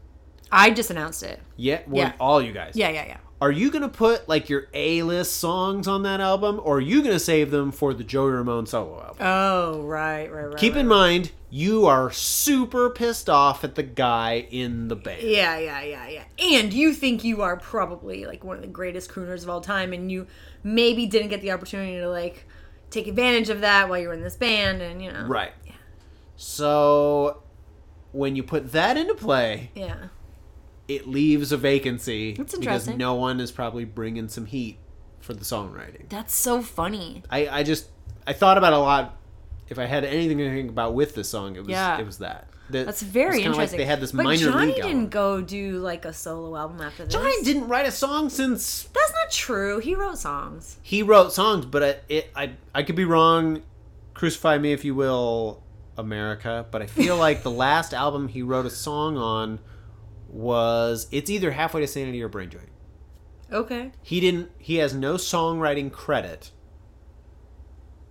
I 0.50 0.70
just 0.70 0.90
announced 0.90 1.22
it. 1.22 1.40
Yeah, 1.56 1.80
well, 1.86 2.06
Yeah. 2.06 2.12
all 2.18 2.40
you 2.40 2.52
guys. 2.52 2.72
Yeah, 2.74 2.88
yeah, 2.88 3.06
yeah. 3.06 3.16
Are 3.40 3.52
you 3.52 3.70
gonna 3.70 3.88
put 3.88 4.28
like 4.28 4.48
your 4.48 4.66
A 4.74 5.02
list 5.02 5.36
songs 5.36 5.86
on 5.86 6.02
that 6.02 6.20
album, 6.20 6.60
or 6.64 6.78
are 6.78 6.80
you 6.80 7.02
gonna 7.02 7.20
save 7.20 7.52
them 7.52 7.70
for 7.70 7.94
the 7.94 8.02
Joey 8.02 8.32
Ramone 8.32 8.66
solo 8.66 9.00
album? 9.00 9.16
Oh, 9.20 9.82
right, 9.82 10.26
right, 10.32 10.46
right. 10.46 10.56
Keep 10.56 10.74
right, 10.74 10.80
in 10.80 10.88
right. 10.88 10.96
mind, 10.96 11.32
you 11.48 11.86
are 11.86 12.10
super 12.10 12.90
pissed 12.90 13.30
off 13.30 13.62
at 13.62 13.76
the 13.76 13.84
guy 13.84 14.46
in 14.50 14.88
the 14.88 14.96
band. 14.96 15.22
Yeah, 15.22 15.56
yeah, 15.56 15.82
yeah, 15.82 16.08
yeah. 16.08 16.24
And 16.38 16.72
you 16.72 16.92
think 16.92 17.22
you 17.22 17.42
are 17.42 17.56
probably 17.56 18.26
like 18.26 18.42
one 18.42 18.56
of 18.56 18.62
the 18.62 18.68
greatest 18.68 19.08
crooners 19.08 19.44
of 19.44 19.50
all 19.50 19.60
time, 19.60 19.92
and 19.92 20.10
you 20.10 20.26
maybe 20.64 21.06
didn't 21.06 21.28
get 21.28 21.40
the 21.40 21.52
opportunity 21.52 21.98
to 21.98 22.08
like 22.08 22.44
take 22.90 23.06
advantage 23.06 23.50
of 23.50 23.60
that 23.60 23.88
while 23.88 24.00
you 24.00 24.08
were 24.08 24.14
in 24.14 24.22
this 24.22 24.36
band, 24.36 24.82
and 24.82 25.00
you 25.00 25.12
know. 25.12 25.24
Right. 25.26 25.52
Yeah. 25.64 25.72
So 26.34 27.44
when 28.10 28.34
you 28.34 28.42
put 28.42 28.72
that 28.72 28.96
into 28.96 29.14
play, 29.14 29.70
Yeah. 29.76 30.08
It 30.88 31.06
leaves 31.06 31.52
a 31.52 31.56
vacancy 31.56 32.32
That's 32.34 32.52
because 32.54 32.64
interesting. 32.88 32.96
no 32.98 33.14
one 33.14 33.40
is 33.40 33.52
probably 33.52 33.84
bringing 33.84 34.28
some 34.28 34.46
heat 34.46 34.78
for 35.20 35.34
the 35.34 35.44
songwriting. 35.44 36.08
That's 36.08 36.34
so 36.34 36.62
funny. 36.62 37.22
I, 37.30 37.48
I 37.48 37.62
just 37.62 37.88
I 38.26 38.32
thought 38.32 38.58
about 38.58 38.72
a 38.72 38.78
lot. 38.78 39.16
If 39.68 39.78
I 39.78 39.84
had 39.84 40.04
anything 40.04 40.38
to 40.38 40.48
think 40.50 40.70
about 40.70 40.94
with 40.94 41.14
this 41.14 41.28
song, 41.28 41.56
it 41.56 41.60
was 41.60 41.68
Yeah. 41.68 41.98
it 41.98 42.06
was 42.06 42.18
that. 42.18 42.48
That- 42.70 42.86
That's 42.86 43.02
it's 43.02 43.10
very 43.10 43.38
kinda 43.40 43.48
interesting. 43.50 43.78
Like 43.78 43.84
they 43.86 43.90
had 43.90 44.00
this 44.00 44.12
but 44.12 44.24
minor 44.24 44.50
Johnny 44.50 44.66
league 44.66 44.76
didn't 44.76 44.90
album. 44.90 45.08
go 45.08 45.40
do 45.42 45.78
like 45.78 46.04
a 46.04 46.12
solo 46.12 46.56
album 46.56 46.80
after 46.82 47.04
this. 47.04 47.12
Johnny 47.14 47.42
didn't 47.42 47.68
write 47.68 47.86
a 47.86 47.90
song 47.90 48.28
since 48.30 48.84
That's 48.94 49.12
not 49.12 49.30
true. 49.30 49.78
He 49.80 49.94
wrote 49.94 50.18
songs. 50.18 50.76
he 50.82 51.02
wrote 51.02 51.32
songs, 51.32 51.64
but 51.66 51.82
it, 51.82 52.04
it 52.08 52.30
I 52.36 52.52
I 52.74 52.82
could 52.82 52.96
be 52.96 53.04
wrong. 53.04 53.62
Crucify 54.14 54.58
me 54.58 54.72
if 54.72 54.84
you 54.84 54.94
will, 54.94 55.62
America. 55.96 56.66
But 56.70 56.82
I 56.82 56.86
feel 56.86 57.16
like 57.26 57.42
the 57.42 57.50
last 57.50 57.92
album 57.94 58.28
he 58.28 58.42
wrote 58.42 58.66
a 58.66 58.70
song 58.70 59.16
on 59.16 59.60
was 60.28 61.06
it's 61.10 61.30
either 61.30 61.50
halfway 61.52 61.80
to 61.80 61.86
sanity 61.86 62.22
or 62.22 62.28
brain 62.28 62.48
drain. 62.48 62.66
Okay. 63.50 63.92
He 64.02 64.20
didn't. 64.20 64.50
He 64.58 64.76
has 64.76 64.94
no 64.94 65.14
songwriting 65.14 65.90
credit 65.90 66.50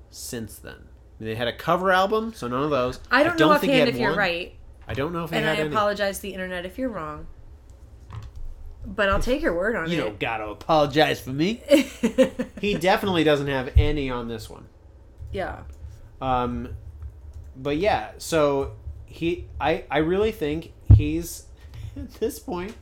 since 0.09 0.57
then. 0.57 0.85
They 1.19 1.35
had 1.35 1.47
a 1.47 1.55
cover 1.55 1.91
album, 1.91 2.33
so 2.33 2.47
none 2.47 2.63
of 2.63 2.69
those. 2.69 2.99
I 3.09 3.23
don't, 3.23 3.39
know 3.39 3.49
think 3.57 3.73
he 3.73 3.79
offhand 3.79 3.79
had 3.79 3.89
if 3.89 3.97
you're 3.99 4.09
one. 4.11 4.19
right, 4.19 4.55
I 4.87 4.93
don't 4.93 5.13
know 5.13 5.23
if 5.23 5.31
he 5.31 5.35
and 5.37 5.47
I 5.47 5.55
any. 5.55 5.69
apologize 5.69 6.17
to 6.17 6.21
the 6.23 6.33
internet 6.33 6.65
if 6.65 6.77
you're 6.77 6.89
wrong. 6.89 7.27
But 8.85 9.09
I'll 9.09 9.19
take 9.19 9.41
your 9.41 9.53
word 9.55 9.75
on 9.75 9.89
You 9.91 9.97
it. 9.99 10.01
don't 10.01 10.19
gotta 10.19 10.45
apologize 10.47 11.19
for 11.19 11.31
me. 11.31 11.61
He 12.61 12.73
definitely 12.75 13.23
doesn't 13.23 13.47
have 13.47 13.71
any 13.77 14.09
on 14.09 14.27
this 14.27 14.49
one. 14.49 14.65
yeah. 15.31 15.61
Um, 16.21 16.75
but 17.55 17.77
yeah, 17.77 18.11
so 18.17 18.73
he 19.05 19.47
I 19.61 19.83
I 19.91 19.99
really 19.99 20.31
think 20.31 20.71
he's 20.95 21.43
at 22.03 22.13
this 22.19 22.39
point 22.39 22.75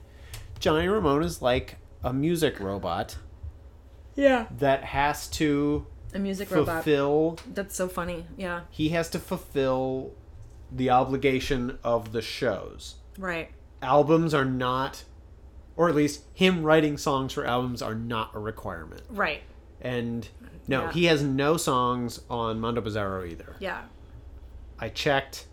Johnny 0.59 0.87
Ramone 0.87 1.23
is 1.23 1.41
like 1.41 1.77
a 2.03 2.13
music 2.13 2.59
robot 2.59 3.17
Yeah. 4.15 4.45
that 4.59 4.83
has 4.85 5.27
to 5.29 5.85
A 6.13 6.19
music 6.19 6.49
robot. 6.51 6.83
fulfill 6.83 7.37
That's 7.53 7.75
so 7.75 7.87
funny. 7.87 8.25
Yeah. 8.37 8.61
he 8.69 8.89
has 8.89 9.09
to 9.11 9.19
fulfill 9.19 10.13
the 10.71 10.89
obligation 10.89 11.77
of 11.83 12.11
the 12.11 12.21
shows. 12.21 12.95
Right. 13.17 13.51
Albums 13.81 14.33
are 14.33 14.45
not 14.45 15.03
or 15.77 15.89
at 15.89 15.95
least 15.95 16.21
him 16.33 16.63
writing 16.63 16.97
songs 16.97 17.33
for 17.33 17.45
albums 17.45 17.81
are 17.81 17.95
not 17.95 18.31
a 18.33 18.39
requirement. 18.39 19.01
Right. 19.09 19.41
And 19.81 20.27
no, 20.67 20.83
Yeah. 20.83 20.91
he 20.93 21.05
has 21.05 21.21
no 21.21 21.57
songs 21.57 22.21
on 22.29 22.59
Mondo 22.61 22.81
Bizarro 22.81 23.29
either. 23.29 23.55
Yeah. 23.59 23.81
I 24.79 24.87
checked, 24.89 25.47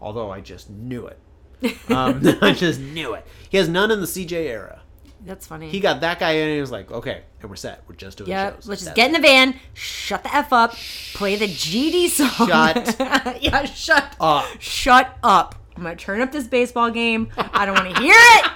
although 0.00 0.30
I 0.30 0.40
just 0.40 0.70
knew 0.70 1.06
it. 1.06 1.18
Um, 1.88 2.20
I 2.42 2.52
just 2.56 2.80
knew 2.80 3.14
it. 3.14 3.26
He 3.50 3.56
has 3.56 3.68
none 3.68 3.90
in 3.90 4.00
the 4.00 4.06
CJ 4.06 4.32
era. 4.32 4.82
That's 5.24 5.46
funny. 5.46 5.68
He 5.68 5.80
got 5.80 6.00
that 6.02 6.20
guy 6.20 6.32
in 6.32 6.46
and 6.46 6.54
he 6.54 6.60
was 6.60 6.70
like, 6.70 6.90
okay, 6.92 7.22
and 7.40 7.50
we're 7.50 7.56
set. 7.56 7.82
We're 7.88 7.96
just 7.96 8.18
doing 8.18 8.30
yeah, 8.30 8.52
shows. 8.54 8.68
let's 8.68 8.82
just 8.82 8.94
That's 8.94 8.96
get 8.96 9.06
in 9.08 9.12
the 9.14 9.26
van, 9.26 9.58
shut 9.74 10.22
the 10.22 10.34
F 10.34 10.52
up, 10.52 10.74
play 11.14 11.34
the 11.36 11.48
GD 11.48 12.08
song. 12.08 12.48
Shut 12.48 13.42
yeah, 13.42 13.64
shut 13.64 14.14
up. 14.20 14.46
Shut 14.60 15.18
up. 15.22 15.56
I'm 15.76 15.82
going 15.82 15.96
to 15.96 16.04
turn 16.04 16.20
up 16.20 16.32
this 16.32 16.46
baseball 16.46 16.90
game. 16.90 17.28
I 17.36 17.66
don't 17.66 17.74
want 17.74 17.96
to 17.96 18.02
hear 18.02 18.14
it. 18.14 18.50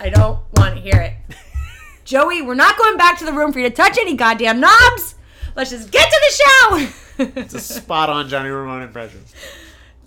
I 0.00 0.10
don't 0.10 0.40
want 0.56 0.74
to 0.76 0.80
hear 0.80 1.00
it. 1.00 1.14
Joey, 2.04 2.42
we're 2.42 2.54
not 2.54 2.76
going 2.76 2.96
back 2.96 3.18
to 3.18 3.24
the 3.24 3.32
room 3.32 3.52
for 3.52 3.60
you 3.60 3.68
to 3.68 3.74
touch 3.74 3.96
any 3.98 4.14
goddamn 4.14 4.60
knobs. 4.60 5.14
Let's 5.54 5.70
just 5.70 5.90
get 5.90 6.10
to 6.10 6.20
the 6.20 6.34
show. 6.44 7.32
It's 7.40 7.54
a 7.54 7.60
spot 7.60 8.10
on 8.10 8.28
Johnny 8.28 8.48
Ramone 8.48 8.82
impression. 8.82 9.22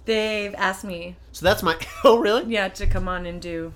They've 0.06 0.54
asked 0.56 0.84
me, 0.84 1.16
So 1.32 1.46
that's 1.46 1.64
my. 1.64 1.76
Oh, 2.04 2.18
really? 2.20 2.46
yeah, 2.54 2.68
to 2.70 2.86
come 2.88 3.08
on 3.08 3.26
and 3.26 3.42
do 3.42 3.74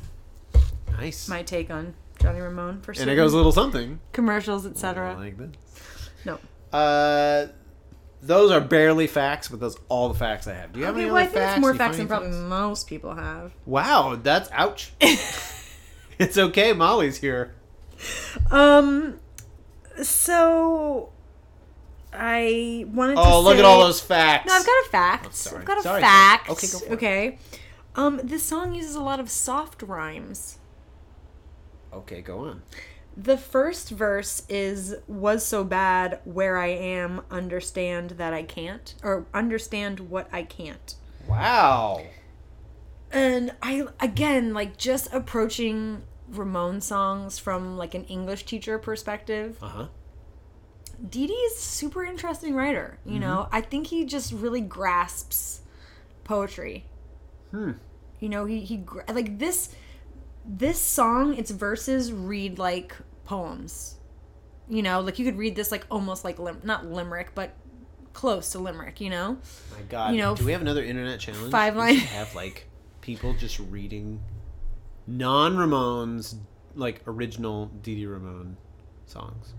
Nice. 0.91 1.27
my 1.27 1.41
take 1.43 1.69
on 1.71 1.93
Johnny 2.21 2.39
Ramone 2.41 2.81
for 2.81 2.91
and 2.91 2.97
certain 2.99 3.13
it 3.13 3.15
goes 3.15 3.33
a 3.33 3.37
little 3.37 3.51
something 3.51 3.99
commercials, 4.13 4.65
etc. 4.65 5.15
like 5.17 5.37
this. 5.37 5.49
No. 6.25 6.37
Uh, 6.71 7.47
those 8.21 8.51
are 8.51 8.59
barely 8.59 9.07
facts, 9.07 9.47
but 9.47 9.59
those 9.59 9.77
all 9.87 10.09
the 10.09 10.19
facts 10.19 10.45
I 10.47 10.53
have. 10.53 10.73
Do 10.73 10.79
you 10.79 10.85
have 10.85 10.95
Okay, 10.95 11.03
any 11.03 11.11
well, 11.11 11.21
I 11.21 11.23
other 11.23 11.31
think 11.31 11.43
facts? 11.43 11.55
it's 11.57 11.61
more 11.61 11.71
you 11.71 11.77
facts 11.77 11.97
find 11.97 12.09
than 12.09 12.17
any 12.17 12.29
probably 12.31 12.49
most 12.49 12.87
people 12.87 13.15
have. 13.15 13.53
Wow, 13.65 14.19
that's 14.21 14.49
ouch. 14.51 14.91
it's 16.19 16.37
okay. 16.37 16.73
Molly's 16.73 17.17
here. 17.17 17.55
Um, 18.51 19.19
so 20.03 21.11
I 22.13 22.85
wanted 22.93 23.15
to. 23.15 23.21
Oh, 23.21 23.41
look 23.41 23.53
say- 23.55 23.59
at 23.59 23.65
all 23.65 23.79
those 23.79 23.99
facts. 24.01 24.47
No, 24.47 24.53
I've 24.53 24.65
got 24.65 24.85
a 24.85 24.89
fact. 24.89 25.47
Oh. 25.53 25.57
I've 25.57 25.65
got 25.65 25.77
a 25.79 25.81
Sorry, 25.83 26.01
fact. 26.01 26.45
sorry. 26.47 26.57
Okay, 26.57 26.67
go 26.67 26.79
for 26.79 26.85
it. 26.85 26.91
Okay. 26.95 27.37
Um, 27.95 28.19
this 28.23 28.43
song 28.43 28.73
uses 28.73 28.95
a 28.95 29.01
lot 29.01 29.19
of 29.19 29.29
soft 29.29 29.81
rhymes. 29.83 30.57
Okay, 31.93 32.21
go 32.21 32.39
on. 32.39 32.61
The 33.17 33.37
first 33.37 33.89
verse 33.89 34.43
is 34.47 34.95
was 35.07 35.45
so 35.45 35.63
bad 35.63 36.19
where 36.23 36.57
I 36.57 36.67
am 36.67 37.21
understand 37.29 38.11
that 38.11 38.33
I 38.33 38.43
can't 38.43 38.95
or 39.03 39.25
understand 39.33 39.99
what 40.09 40.29
I 40.31 40.43
can't. 40.43 40.95
Wow. 41.27 42.03
And 43.11 43.51
I 43.61 43.87
again 43.99 44.53
like 44.53 44.77
just 44.77 45.11
approaching 45.11 46.03
Ramon 46.29 46.79
songs 46.79 47.39
from 47.39 47.75
like 47.75 47.93
an 47.95 48.05
English 48.05 48.45
teacher 48.45 48.77
perspective. 48.77 49.57
Uh 49.61 49.67
huh. 49.67 49.87
Dee 51.07 51.27
Dee 51.27 51.33
is 51.33 51.53
a 51.57 51.61
super 51.61 52.03
interesting 52.03 52.55
writer. 52.55 52.99
You 53.05 53.19
know, 53.19 53.47
I 53.51 53.61
think 53.61 53.87
he 53.87 54.05
just 54.05 54.33
really 54.33 54.61
grasps 54.61 55.61
poetry. 56.23 56.85
Hmm. 57.51 57.71
You 58.19 58.29
know, 58.29 58.45
he 58.45 58.61
he 58.61 58.83
like 59.07 59.39
this 59.39 59.73
this 60.45 60.79
song. 60.79 61.35
Its 61.35 61.51
verses 61.51 62.11
read 62.11 62.59
like 62.59 62.95
poems. 63.23 63.95
You 64.67 64.83
know, 64.83 64.99
like 64.99 65.17
you 65.19 65.25
could 65.25 65.37
read 65.37 65.55
this 65.55 65.71
like 65.71 65.85
almost 65.89 66.23
like 66.23 66.37
lim- 66.37 66.61
not 66.63 66.85
limerick, 66.85 67.31
but 67.33 67.53
close 68.13 68.51
to 68.51 68.59
limerick. 68.59 68.99
You 68.99 69.09
know, 69.09 69.37
My 69.75 69.81
God. 69.87 70.13
You 70.13 70.19
know, 70.19 70.35
do 70.35 70.45
we 70.45 70.51
have 70.51 70.61
another 70.61 70.83
internet 70.83 71.19
challenge? 71.19 71.51
five 71.51 71.75
line- 71.75 71.95
have 71.95 72.35
like 72.35 72.67
people 73.01 73.33
just 73.33 73.57
reading 73.59 74.21
non 75.07 75.55
Ramones 75.55 76.35
like 76.75 77.01
original 77.07 77.67
Dee 77.81 77.95
Dee 77.95 78.05
Ramone 78.05 78.57
songs. 79.05 79.53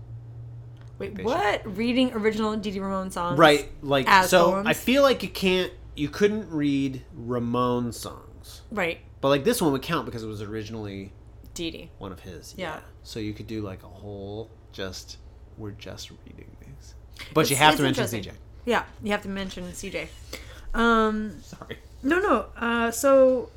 Wait, 1.01 1.15
They 1.15 1.23
what? 1.23 1.77
Reading 1.77 2.11
original 2.13 2.55
Dee 2.57 2.71
Dee 2.71 2.79
Ramone 2.79 3.11
songs, 3.11 3.37
Right. 3.37 3.69
Like 3.81 4.07
so. 4.25 4.51
poems? 4.51 4.67
I 4.67 4.73
feel 4.73 5.01
like 5.03 5.21
you 5.23 5.29
can't. 5.29 5.71
You 5.95 6.07
couldn't 6.09 6.49
read 6.49 7.01
Ramone 7.13 7.91
songs, 7.91 8.61
Right, 8.71 8.99
but 9.19 9.27
like 9.29 9.43
this 9.43 9.61
one 9.61 9.71
would 9.73 9.81
count 9.81 10.05
because 10.05 10.23
it 10.23 10.27
was 10.27 10.41
originally 10.41 11.11
Dee. 11.53 11.89
one 11.97 12.11
of 12.13 12.21
his. 12.21 12.55
Yeah. 12.57 12.79
So 13.03 13.19
you 13.19 13.33
could 13.33 13.47
do 13.47 13.61
like 13.61 13.83
a 13.83 13.87
whole 13.87 14.49
just 14.71 15.17
we're 15.57 15.71
just 15.71 16.09
reading 16.11 16.49
these, 16.61 16.95
but 17.33 17.49
you 17.49 17.55
have 17.57 17.75
to 17.75 17.83
mention. 17.83 18.05
CJ. 18.05 18.31
Yeah, 18.65 18.83
you 19.03 19.11
have 19.11 19.21
to 19.23 19.29
mention 19.29 19.65
CJ. 19.71 20.07
Um, 20.73 21.41
Sorry. 21.41 21.77
no, 22.03 22.19
no. 22.19 22.45
Uh, 22.55 22.91
so 22.91 23.49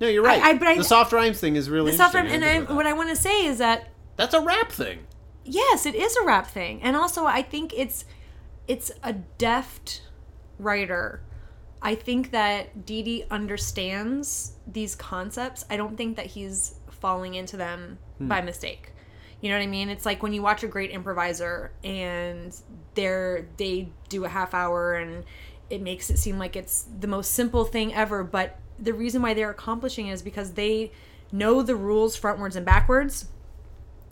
No, 0.00 0.08
you're 0.08 0.22
right. 0.22 0.42
I- 0.42 0.54
but 0.54 0.68
I- 0.68 0.76
the 0.76 0.84
soft 0.84 1.12
rhymes 1.12 1.40
thing 1.40 1.56
is 1.56 1.70
really 1.70 1.92
the 1.92 1.96
soft 1.96 2.14
interesting. 2.14 2.42
rhyme, 2.42 2.50
and 2.58 2.68
I 2.68 2.72
I, 2.72 2.76
what 2.76 2.86
I 2.86 2.92
want 2.92 3.08
to 3.08 3.16
say 3.16 3.46
is 3.46 3.58
that. 3.58 3.88
That's 4.16 4.34
a 4.34 4.40
rap 4.40 4.70
thing. 4.70 5.06
Yes, 5.44 5.86
it 5.86 5.94
is 5.94 6.16
a 6.16 6.24
rap 6.24 6.46
thing, 6.46 6.82
and 6.82 6.96
also 6.96 7.26
I 7.26 7.42
think 7.42 7.72
it's 7.76 8.04
it's 8.68 8.92
a 9.02 9.12
deft 9.12 10.02
writer. 10.58 11.22
I 11.82 11.94
think 11.94 12.30
that 12.30 12.84
Dee 12.84 13.02
Dee 13.02 13.24
understands 13.30 14.52
these 14.66 14.94
concepts. 14.94 15.64
I 15.70 15.76
don't 15.76 15.96
think 15.96 16.16
that 16.16 16.26
he's 16.26 16.74
falling 16.90 17.34
into 17.34 17.56
them 17.56 17.98
hmm. 18.18 18.28
by 18.28 18.42
mistake. 18.42 18.92
You 19.40 19.48
know 19.48 19.56
what 19.56 19.62
I 19.62 19.68
mean? 19.68 19.88
It's 19.88 20.04
like 20.04 20.22
when 20.22 20.34
you 20.34 20.42
watch 20.42 20.62
a 20.62 20.68
great 20.68 20.90
improviser 20.90 21.72
and 21.82 22.54
they're 22.94 23.48
they 23.56 23.88
do 24.08 24.24
a 24.24 24.28
half 24.28 24.52
hour 24.52 24.94
and 24.94 25.24
it 25.70 25.80
makes 25.80 26.10
it 26.10 26.18
seem 26.18 26.38
like 26.38 26.56
it's 26.56 26.86
the 27.00 27.06
most 27.06 27.32
simple 27.32 27.64
thing 27.64 27.94
ever, 27.94 28.22
but 28.22 28.58
the 28.78 28.92
reason 28.92 29.22
why 29.22 29.34
they're 29.34 29.50
accomplishing 29.50 30.08
it 30.08 30.12
is 30.12 30.22
because 30.22 30.52
they 30.52 30.92
know 31.32 31.62
the 31.62 31.76
rules 31.76 32.18
frontwards 32.18 32.56
and 32.56 32.66
backwards 32.66 33.26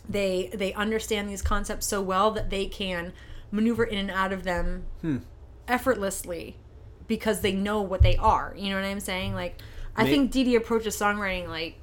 they 0.09 0.51
they 0.55 0.73
understand 0.73 1.29
these 1.29 1.43
concepts 1.43 1.87
so 1.87 2.01
well 2.01 2.31
that 2.31 2.51
they 2.51 2.67
can 2.67 3.13
maneuver 3.51 3.85
in 3.85 3.99
and 3.99 4.11
out 4.11 4.33
of 4.33 4.45
them 4.45 4.87
effortlessly 5.67 6.57
because 7.07 7.41
they 7.41 7.53
know 7.53 7.81
what 7.83 8.03
they 8.03 8.17
are. 8.17 8.55
You 8.57 8.71
know 8.71 8.77
what 8.77 8.85
I'm 8.85 9.01
saying? 9.01 9.35
Like 9.35 9.59
I 9.97 10.05
May- 10.05 10.11
think 10.11 10.31
Dee 10.31 10.45
Dee 10.45 10.57
approaches 10.57 10.97
songwriting 10.97 11.49
like 11.49 11.79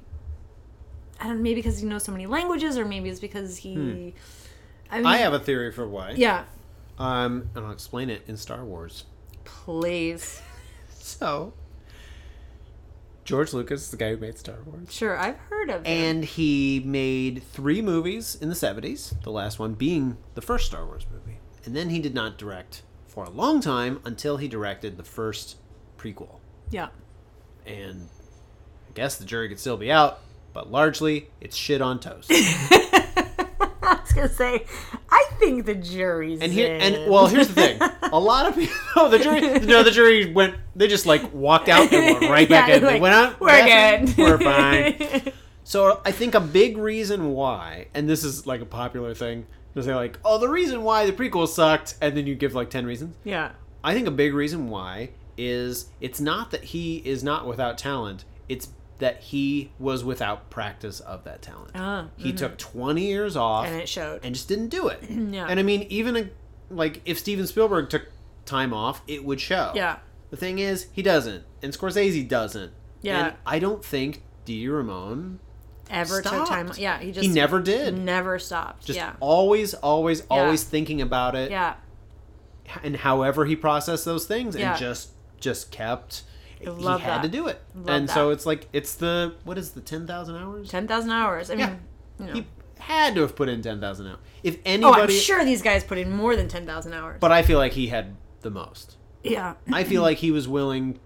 I 1.20 1.24
don't 1.24 1.36
know, 1.36 1.42
maybe 1.42 1.56
because 1.56 1.78
he 1.78 1.86
knows 1.86 2.04
so 2.04 2.12
many 2.12 2.26
languages 2.26 2.76
or 2.76 2.84
maybe 2.84 3.08
it's 3.08 3.20
because 3.20 3.56
he 3.58 4.14
I, 4.90 4.98
mean, 4.98 5.06
I 5.06 5.16
have 5.18 5.32
a 5.32 5.38
theory 5.40 5.72
for 5.72 5.88
why. 5.88 6.12
Yeah. 6.16 6.44
Um, 6.98 7.50
and 7.54 7.64
I'll 7.66 7.72
explain 7.72 8.08
it 8.10 8.22
in 8.26 8.36
Star 8.36 8.64
Wars. 8.64 9.04
Please. 9.44 10.40
So, 10.98 11.52
George 13.26 13.52
Lucas 13.52 13.82
is 13.82 13.90
the 13.90 13.96
guy 13.96 14.10
who 14.10 14.16
made 14.18 14.38
Star 14.38 14.58
Wars. 14.64 14.86
Sure, 14.88 15.18
I've 15.18 15.36
heard 15.36 15.68
of 15.68 15.84
him. 15.84 15.84
And 15.84 16.24
he 16.24 16.80
made 16.86 17.42
three 17.42 17.82
movies 17.82 18.38
in 18.40 18.48
the 18.48 18.54
70s, 18.54 19.20
the 19.24 19.32
last 19.32 19.58
one 19.58 19.74
being 19.74 20.16
the 20.34 20.40
first 20.40 20.66
Star 20.66 20.86
Wars 20.86 21.04
movie. 21.12 21.40
And 21.64 21.74
then 21.74 21.90
he 21.90 21.98
did 21.98 22.14
not 22.14 22.38
direct 22.38 22.82
for 23.08 23.24
a 23.24 23.30
long 23.30 23.60
time 23.60 24.00
until 24.04 24.36
he 24.36 24.46
directed 24.46 24.96
the 24.96 25.02
first 25.02 25.56
prequel. 25.98 26.38
Yeah. 26.70 26.90
And 27.66 28.08
I 28.88 28.92
guess 28.94 29.16
the 29.16 29.24
jury 29.24 29.48
could 29.48 29.58
still 29.58 29.76
be 29.76 29.90
out, 29.90 30.20
but 30.52 30.70
largely 30.70 31.28
it's 31.40 31.56
shit 31.56 31.82
on 31.82 31.98
toast. 31.98 32.30
Gonna 34.16 34.28
say, 34.28 34.64
I 35.10 35.24
think 35.38 35.66
the 35.66 35.74
jury's 35.74 36.40
And 36.40 36.52
here, 36.52 36.74
in. 36.74 36.80
and 36.94 37.10
well, 37.12 37.26
here's 37.26 37.48
the 37.48 37.54
thing: 37.54 37.80
a 38.02 38.18
lot 38.18 38.46
of 38.46 38.54
people, 38.56 38.74
oh, 38.96 39.08
the 39.08 39.18
jury, 39.18 39.40
no, 39.60 39.82
the 39.82 39.90
jury 39.90 40.32
went, 40.32 40.56
they 40.74 40.88
just 40.88 41.06
like 41.06 41.32
walked 41.34 41.68
out 41.68 41.92
and 41.92 42.18
went 42.20 42.30
right 42.30 42.48
back 42.48 42.68
Yeah, 42.70 42.76
in. 42.76 42.82
They 42.84 43.00
went 43.00 43.14
out, 43.14 43.38
We're 43.40 43.64
good. 43.64 44.16
we're 44.16 44.38
fine. 44.38 45.32
So 45.64 46.00
I 46.04 46.12
think 46.12 46.34
a 46.34 46.40
big 46.40 46.76
reason 46.78 47.32
why, 47.32 47.88
and 47.94 48.08
this 48.08 48.24
is 48.24 48.46
like 48.46 48.60
a 48.60 48.66
popular 48.66 49.14
thing, 49.14 49.46
to 49.74 49.82
they're 49.82 49.96
like, 49.96 50.18
oh, 50.24 50.38
the 50.38 50.48
reason 50.48 50.82
why 50.84 51.04
the 51.06 51.12
prequel 51.12 51.46
sucked, 51.48 51.96
and 52.00 52.16
then 52.16 52.26
you 52.26 52.34
give 52.34 52.54
like 52.54 52.70
ten 52.70 52.86
reasons. 52.86 53.16
yeah. 53.24 53.50
I 53.84 53.94
think 53.94 54.08
a 54.08 54.12
big 54.12 54.32
reason 54.34 54.68
why 54.68 55.10
is 55.36 55.90
it's 56.00 56.20
not 56.20 56.50
that 56.52 56.64
he 56.64 56.96
is 57.04 57.22
not 57.22 57.46
without 57.46 57.76
talent; 57.78 58.24
it's 58.48 58.68
that 58.98 59.20
he 59.20 59.70
was 59.78 60.02
without 60.04 60.48
practice 60.50 61.00
of 61.00 61.24
that 61.24 61.42
talent. 61.42 61.72
Ah, 61.74 62.06
he 62.16 62.32
took 62.32 62.56
twenty 62.58 63.06
years 63.06 63.36
off, 63.36 63.66
And 63.66 63.76
it 63.76 63.88
showed. 63.88 64.24
and 64.24 64.34
just 64.34 64.48
didn't 64.48 64.68
do 64.68 64.88
it. 64.88 65.02
Yeah. 65.10 65.46
And 65.48 65.60
I 65.60 65.62
mean, 65.62 65.82
even 65.90 66.16
a, 66.16 66.28
like 66.70 67.02
if 67.04 67.18
Steven 67.18 67.46
Spielberg 67.46 67.90
took 67.90 68.06
time 68.44 68.72
off, 68.72 69.02
it 69.06 69.24
would 69.24 69.40
show. 69.40 69.72
Yeah. 69.74 69.98
The 70.30 70.36
thing 70.36 70.58
is, 70.58 70.86
he 70.92 71.02
doesn't, 71.02 71.44
and 71.62 71.72
Scorsese 71.72 72.26
doesn't. 72.26 72.72
Yeah. 73.02 73.26
And 73.26 73.36
I 73.44 73.58
don't 73.58 73.84
think 73.84 74.22
Dee 74.44 74.66
Ramone 74.68 75.38
Ever 75.90 76.20
took 76.22 76.32
time. 76.48 76.66
stopped. 76.66 76.78
Yeah, 76.80 76.98
he 76.98 77.12
just 77.12 77.26
he 77.26 77.32
never 77.32 77.60
did. 77.60 77.96
never 77.96 78.38
stopped. 78.40 78.86
Just 78.86 78.96
yeah. 78.96 79.12
always, 79.20 79.72
always, 79.74 80.22
always 80.30 80.64
thinking 80.64 81.00
about 81.00 81.34
it, 81.36 81.50
Yeah. 81.50 81.74
and 82.82 82.96
however 82.96 83.44
he 83.44 83.54
processed 83.54 84.04
those 84.04 84.26
things, 84.26 84.56
Yeah. 84.56 84.70
and 84.70 84.78
just 84.80 85.10
just 85.38 85.70
kept. 85.70 86.22
He 86.74 86.82
love 86.84 87.00
had 87.00 87.18
that. 87.18 87.22
to 87.22 87.28
do 87.28 87.46
it, 87.46 87.60
Love 87.74 87.88
and 87.88 88.10
so 88.10 88.30
it's 88.30 88.46
like 88.46 88.66
it's 88.72 88.94
the 88.94 89.34
what 89.44 89.56
is 89.58 89.70
the 89.72 89.80
ten 89.80 90.06
thousand 90.06 90.36
hours? 90.36 90.68
Ten 90.68 90.88
thousand 90.88 91.10
hours. 91.12 91.50
I 91.50 91.54
mean, 91.54 91.60
Yeah. 91.60 91.76
you 92.18 92.26
know. 92.26 92.32
He 92.34 92.46
had 92.78 93.14
to 93.14 93.20
have 93.22 93.36
put 93.36 93.48
in 93.48 93.62
ten 93.62 93.80
thousand 93.80 94.06
hours. 94.08 94.18
If 94.42 94.58
anybody, 94.64 95.00
oh, 95.00 95.04
I'm 95.04 95.10
sure 95.10 95.44
these 95.44 95.62
guys 95.62 95.84
put 95.84 95.98
in 95.98 96.10
more 96.10 96.36
than 96.36 96.48
ten 96.48 96.66
thousand 96.66 96.92
hours. 96.94 97.18
but 97.20 97.32
I 97.32 97.42
feel 97.42 97.58
like 97.58 97.72
he 97.72 97.86
had 97.88 98.16
the 98.42 98.50
most. 98.50 98.96
yeah, 99.22 99.54
I 99.72 99.84
feel 99.84 100.02
like 100.02 100.18
he 100.18 100.30
was 100.30 100.46
willing, 100.46 100.98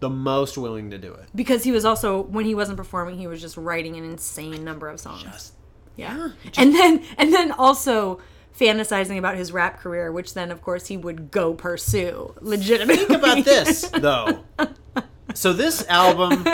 the 0.00 0.08
most 0.10 0.56
willing 0.56 0.90
to 0.90 0.98
do 0.98 1.12
it. 1.12 1.28
because 1.34 1.62
he 1.64 1.72
was 1.72 1.84
also 1.84 2.22
when 2.22 2.44
he 2.46 2.54
wasn't 2.54 2.76
performing, 2.78 3.18
he 3.18 3.26
was 3.26 3.40
just 3.40 3.56
writing 3.56 3.96
an 3.96 4.04
insane 4.04 4.64
number 4.64 4.88
of 4.88 4.98
songs. 5.00 5.22
Just 5.24 5.54
yeah, 5.96 6.30
yeah, 6.44 6.50
and 6.56 6.74
then 6.74 7.02
and 7.18 7.32
then 7.34 7.52
also 7.52 8.20
fantasizing 8.58 9.18
about 9.18 9.36
his 9.36 9.52
rap 9.52 9.80
career, 9.80 10.12
which 10.12 10.34
then 10.34 10.50
of 10.50 10.62
course 10.62 10.86
he 10.86 10.96
would 10.96 11.30
go 11.30 11.54
pursue 11.54 12.34
legitimately. 12.40 13.04
Think 13.04 13.10
about 13.10 13.44
this 13.44 13.88
though. 13.88 14.44
So 15.34 15.52
this 15.52 15.86
album, 15.88 16.44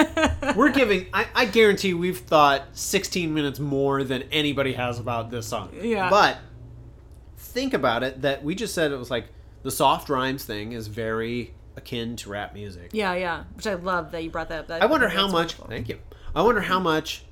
we're 0.54 0.70
giving. 0.70 1.06
I, 1.12 1.26
I 1.34 1.44
guarantee 1.46 1.94
we've 1.94 2.18
thought 2.18 2.62
16 2.74 3.32
minutes 3.32 3.58
more 3.58 4.04
than 4.04 4.24
anybody 4.30 4.74
has 4.74 4.98
about 4.98 5.30
this 5.30 5.46
song. 5.46 5.70
Yeah. 5.80 6.10
But 6.10 6.38
think 7.38 7.74
about 7.74 8.02
it. 8.02 8.22
That 8.22 8.44
we 8.44 8.54
just 8.54 8.74
said 8.74 8.92
it 8.92 8.96
was 8.96 9.10
like 9.10 9.28
the 9.62 9.70
soft 9.70 10.08
rhymes 10.08 10.44
thing 10.44 10.72
is 10.72 10.88
very 10.88 11.54
akin 11.76 12.16
to 12.16 12.30
rap 12.30 12.54
music. 12.54 12.90
Yeah, 12.92 13.14
yeah, 13.14 13.44
which 13.54 13.66
I 13.66 13.74
love 13.74 14.12
that 14.12 14.22
you 14.22 14.30
brought 14.30 14.48
that 14.50 14.60
up. 14.60 14.66
That, 14.68 14.82
I 14.82 14.86
wonder 14.86 15.08
how 15.08 15.26
much. 15.26 15.58
wonderful. 15.58 15.66
Thank 15.68 15.88
you. 15.88 15.98
I 16.34 16.42
wonder 16.42 16.60
how 16.60 16.78
much 16.78 17.24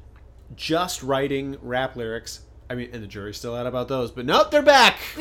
just 0.57 1.03
writing 1.03 1.57
rap 1.63 1.97
lyrics. 1.97 2.41
I 2.71 2.75
mean, 2.75 2.91
and 2.93 3.03
the 3.03 3.07
jury's 3.07 3.37
still 3.37 3.55
out 3.55 3.67
about 3.67 3.89
those, 3.89 4.11
but 4.11 4.25
nope, 4.27 4.51
they're 4.51 4.63
back. 4.63 4.99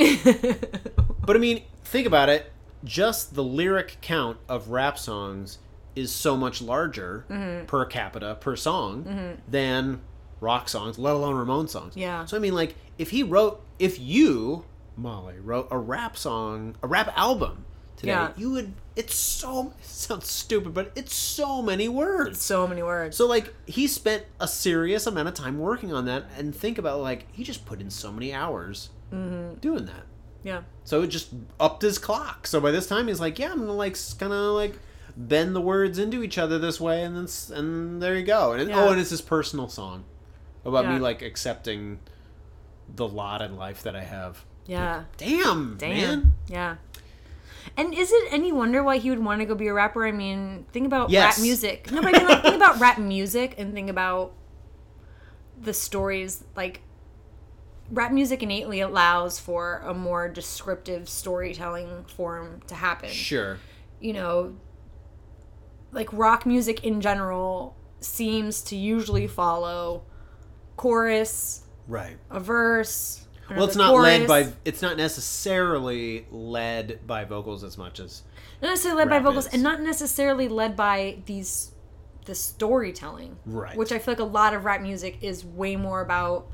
But 1.26 1.38
I 1.38 1.40
mean, 1.40 1.64
think 1.86 2.06
about 2.06 2.28
it. 2.30 2.52
Just 2.84 3.34
the 3.36 3.44
lyric 3.44 3.98
count 4.02 4.38
of 4.50 4.70
rap 4.70 5.00
songs 5.00 5.60
is 5.96 6.12
so 6.12 6.36
much 6.36 6.62
larger 6.62 7.26
Mm-hmm. 7.30 7.66
per 7.66 7.86
capita 7.86 8.36
per 8.42 8.56
song 8.58 9.38
than 9.48 10.02
rock 10.42 10.68
songs, 10.68 11.00
let 11.00 11.14
alone 11.16 11.36
Ramon 11.36 11.68
songs. 11.70 11.96
Yeah. 11.96 12.26
So 12.26 12.36
I 12.36 12.40
mean, 12.42 12.54
like, 12.54 12.76
if 12.98 13.12
he 13.12 13.24
wrote, 13.24 13.64
if 13.80 14.00
you, 14.00 14.66
Molly, 14.98 15.36
wrote 15.40 15.68
a 15.72 15.78
rap 15.78 16.18
song, 16.18 16.76
a 16.84 16.88
rap 16.88 17.14
album 17.16 17.64
today, 18.04 18.12
Yeah. 18.14 18.32
you 18.38 18.52
would. 18.52 18.74
It's 18.96 19.16
so 19.16 19.74
it 19.80 19.86
sounds 19.86 20.28
stupid, 20.28 20.74
but 20.74 20.92
it's 20.96 21.16
so 21.16 21.62
many 21.64 21.88
words. 21.90 22.40
so 22.42 22.68
many 22.68 22.84
words. 22.84 23.18
So 23.18 23.26
like 23.28 23.54
he 23.66 23.88
spent 23.88 24.24
a 24.40 24.48
serious 24.48 25.08
amount 25.08 25.30
of 25.30 25.34
time 25.34 25.58
working 25.58 25.92
on 25.94 26.06
that, 26.06 26.26
and 26.38 26.56
think 26.56 26.78
about 26.78 27.00
like 27.02 27.26
he 27.32 27.44
just 27.44 27.66
put 27.66 27.82
in 27.82 27.90
so 27.90 28.12
many 28.12 28.32
hours 28.34 28.90
Mm-hmm. 29.12 29.60
doing 29.60 29.86
that. 29.86 30.04
yeah, 30.44 30.62
So 30.84 31.02
it 31.04 31.08
just 31.08 31.30
upped 31.60 31.82
his 31.84 31.98
clock. 32.00 32.46
So 32.48 32.60
by 32.60 32.72
this 32.72 32.88
time, 32.88 33.08
he's 33.08 33.20
like, 33.20 33.38
"Yeah, 33.40 33.52
I'm 33.52 33.60
gonna 33.60 33.74
like 33.74 33.96
kind 34.20 34.34
of 34.34 34.54
like 34.56 34.78
bend 35.16 35.56
the 35.56 35.62
words 35.62 35.98
into 36.00 36.24
each 36.24 36.38
other 36.40 36.58
this 36.60 36.82
way, 36.82 37.04
and 37.04 37.16
then 37.16 37.24
s- 37.26 37.50
and 37.52 38.02
there 38.02 38.16
you 38.18 38.26
go." 38.26 38.54
And 38.54 38.70
Yeah. 38.70 38.84
oh, 38.84 38.90
and 38.92 39.00
it's 39.00 39.12
his 39.12 39.22
personal 39.22 39.70
song 39.70 40.04
about 40.66 40.88
me 40.88 40.98
like 41.00 41.22
accepting 41.22 42.00
the 42.96 43.08
lot 43.08 43.42
in 43.42 43.56
life 43.58 43.82
that 43.84 43.96
I 43.96 44.04
have. 44.04 44.44
yeah. 44.66 45.04
Damn, 45.18 45.78
Damn. 45.78 45.90
man. 45.98 46.34
Yeah. 46.48 46.76
And 47.78 47.94
is 47.94 48.12
it 48.12 48.24
any 48.32 48.52
wonder 48.52 48.84
why 48.84 48.98
he 48.98 49.10
would 49.10 49.24
want 49.24 49.40
to 49.42 49.46
go 49.46 49.56
be 49.56 49.68
a 49.68 49.74
rapper? 49.74 50.06
I 50.06 50.12
mean, 50.12 50.66
think 50.72 50.86
about 50.86 51.10
Yes. 51.10 51.38
rap 51.38 51.42
music. 51.44 51.92
No, 51.92 52.02
but 52.02 52.14
I 52.16 52.20
mean, 52.20 52.28
like, 52.28 52.42
think 52.44 52.56
about 52.56 52.80
rap 52.80 52.98
music 53.00 53.56
and 53.58 53.74
think 53.74 53.90
about 53.90 54.34
the 55.62 55.74
stories. 55.74 56.44
Like, 56.56 56.82
rap 57.92 58.12
music 58.12 58.44
innately 58.44 58.80
allows 58.82 59.40
for 59.40 59.82
a 59.86 59.94
more 59.94 60.28
descriptive 60.30 61.08
storytelling 61.10 62.06
form 62.06 62.62
to 62.68 62.76
happen. 62.76 63.10
Sure. 63.10 63.58
You 64.00 64.14
know, 64.14 64.56
like 65.92 66.12
rock 66.12 66.46
music 66.46 66.84
in 66.84 67.02
general 67.02 67.76
seems 68.00 68.62
to 68.64 68.76
usually 68.76 69.28
follow 69.28 70.04
chorus, 70.76 71.64
Right. 71.88 72.18
a 72.32 72.40
verse. 72.40 73.28
Well, 73.50 73.66
it's 73.66 73.76
not 73.76 73.94
led 73.96 74.28
by. 74.28 74.52
It's 74.66 74.82
not 74.82 74.98
necessarily 74.98 76.26
led 76.32 77.06
by 77.06 77.26
vocals 77.26 77.64
as 77.64 77.78
much 77.78 78.00
as. 78.00 78.24
not 78.62 78.70
necessarily 78.70 79.00
led 79.00 79.10
by 79.10 79.20
vocals 79.20 79.48
is. 79.48 79.54
and 79.54 79.64
not 79.64 79.82
necessarily 79.82 80.48
led 80.48 80.76
by 80.76 81.22
these 81.26 81.72
the 82.26 82.34
storytelling 82.36 83.36
Right. 83.46 83.76
which 83.76 83.92
i 83.92 84.00
feel 84.00 84.14
like 84.14 84.20
a 84.22 84.24
lot 84.24 84.54
of 84.54 84.64
rap 84.64 84.80
music 84.80 85.18
is 85.22 85.44
way 85.44 85.76
more 85.76 86.00
about 86.00 86.48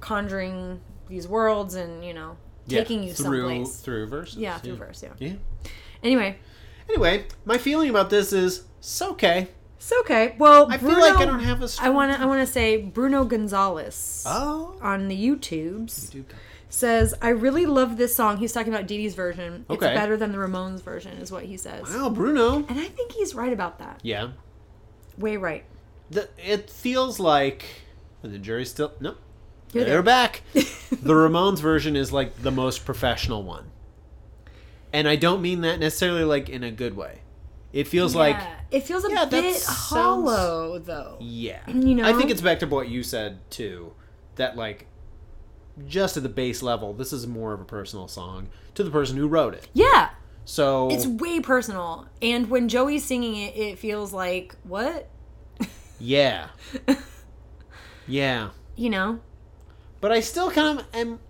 conjuring 0.00 0.80
these 1.08 1.28
worlds 1.28 1.74
and 1.74 2.02
you 2.02 2.14
know 2.14 2.38
taking 2.66 3.02
you 3.02 3.12
through 3.12 3.24
someplace 3.50 3.80
through 3.80 4.06
verses. 4.06 4.38
yeah 4.38 4.56
through 4.56 4.76
verse 4.76 5.02
yeah 5.02 5.10
Yeah. 5.18 5.34
anyway 6.02 6.38
Anyway, 6.88 7.26
my 7.44 7.58
feeling 7.58 7.90
about 7.90 8.10
this 8.10 8.32
is 8.32 8.64
it's 8.80 9.00
okay. 9.00 9.48
It's 9.82 9.92
okay 10.00 10.34
well 10.38 10.70
I 10.70 10.76
Bruno, 10.76 10.94
feel 10.94 11.04
like 11.04 11.16
I 11.20 11.24
don't 11.24 11.40
have 11.40 11.62
a. 11.62 11.68
i 11.80 11.88
want 11.90 12.12
to 12.12 12.20
i 12.20 12.24
want 12.24 12.40
to 12.46 12.52
say 12.52 12.76
bruno 12.76 13.24
gonzalez 13.24 14.24
Oh. 14.26 14.74
on 14.80 15.08
the 15.08 15.16
youtubes 15.16 16.10
Dude. 16.10 16.26
says 16.68 17.14
i 17.20 17.28
really 17.30 17.66
love 17.66 17.96
this 17.96 18.14
song 18.14 18.36
he's 18.36 18.52
talking 18.52 18.72
about 18.72 18.86
Dee 18.86 18.98
Dee's 18.98 19.14
version 19.14 19.66
it's 19.68 19.82
Okay. 19.82 19.94
better 19.94 20.16
than 20.16 20.30
the 20.32 20.38
ramones 20.38 20.82
version 20.82 21.12
is 21.18 21.32
what 21.32 21.44
he 21.44 21.56
says 21.56 21.82
Wow, 21.92 22.10
Bruno. 22.10 22.58
and 22.68 22.78
i 22.78 22.84
think 22.86 23.12
he's 23.12 23.34
right 23.34 23.52
about 23.52 23.78
that 23.80 23.98
Yeah. 24.02 24.28
way 25.18 25.36
right 25.36 25.64
The, 26.10 26.28
it 26.38 26.70
feels 26.70 27.18
like 27.18 27.64
the 28.22 28.38
jury's 28.38 28.70
still 28.70 28.92
no. 29.00 29.16
You're 29.72 29.84
They're 29.84 29.94
there. 29.94 30.02
back. 30.02 30.42
the 30.52 31.14
Ramones 31.14 31.58
version 31.60 31.96
is 31.96 32.12
like 32.12 32.42
the 32.42 32.50
most 32.50 32.84
professional 32.84 33.42
one, 33.42 33.70
and 34.92 35.08
I 35.08 35.16
don't 35.16 35.40
mean 35.40 35.62
that 35.62 35.80
necessarily 35.80 36.24
like 36.24 36.50
in 36.50 36.62
a 36.62 36.70
good 36.70 36.94
way. 36.94 37.22
It 37.72 37.88
feels 37.88 38.14
like 38.14 38.36
it 38.70 38.82
feels 38.82 39.04
a 39.04 39.10
Yeah, 39.10 39.24
bit 39.24 39.54
sounds- 39.56 39.88
hollow 39.90 40.78
though. 40.78 41.16
Yeah. 41.20 41.60
You 41.68 41.94
know? 41.94 42.04
I 42.04 42.12
think 42.12 42.30
it's 42.30 42.40
back 42.42 42.58
to 42.60 42.66
what 42.66 42.88
you 42.88 43.02
said 43.02 43.38
too. 43.50 43.92
That 44.36 44.56
like 44.56 44.86
just 45.86 46.16
at 46.18 46.22
the 46.22 46.28
base 46.28 46.62
level, 46.62 46.92
this 46.92 47.12
is 47.12 47.26
more 47.26 47.52
of 47.54 47.60
a 47.60 47.64
personal 47.64 48.08
song 48.08 48.48
to 48.74 48.84
the 48.84 48.90
person 48.90 49.16
who 49.16 49.26
wrote 49.26 49.54
it. 49.54 49.68
Yeah, 49.72 50.10
So 50.44 50.88
it's 50.90 51.06
way 51.06 51.40
personal. 51.40 52.08
And 52.20 52.50
when 52.50 52.68
Joey's 52.68 53.04
singing 53.04 53.36
it, 53.36 53.56
it 53.56 53.78
feels 53.78 54.12
like 54.12 54.54
what? 54.64 55.08
yeah. 55.98 56.48
Yeah. 58.06 58.50
You 58.76 58.90
know? 58.90 59.20
But 60.00 60.12
I 60.12 60.20
still 60.20 60.50
kind 60.50 60.80
of 60.80 60.86
am 60.92 61.20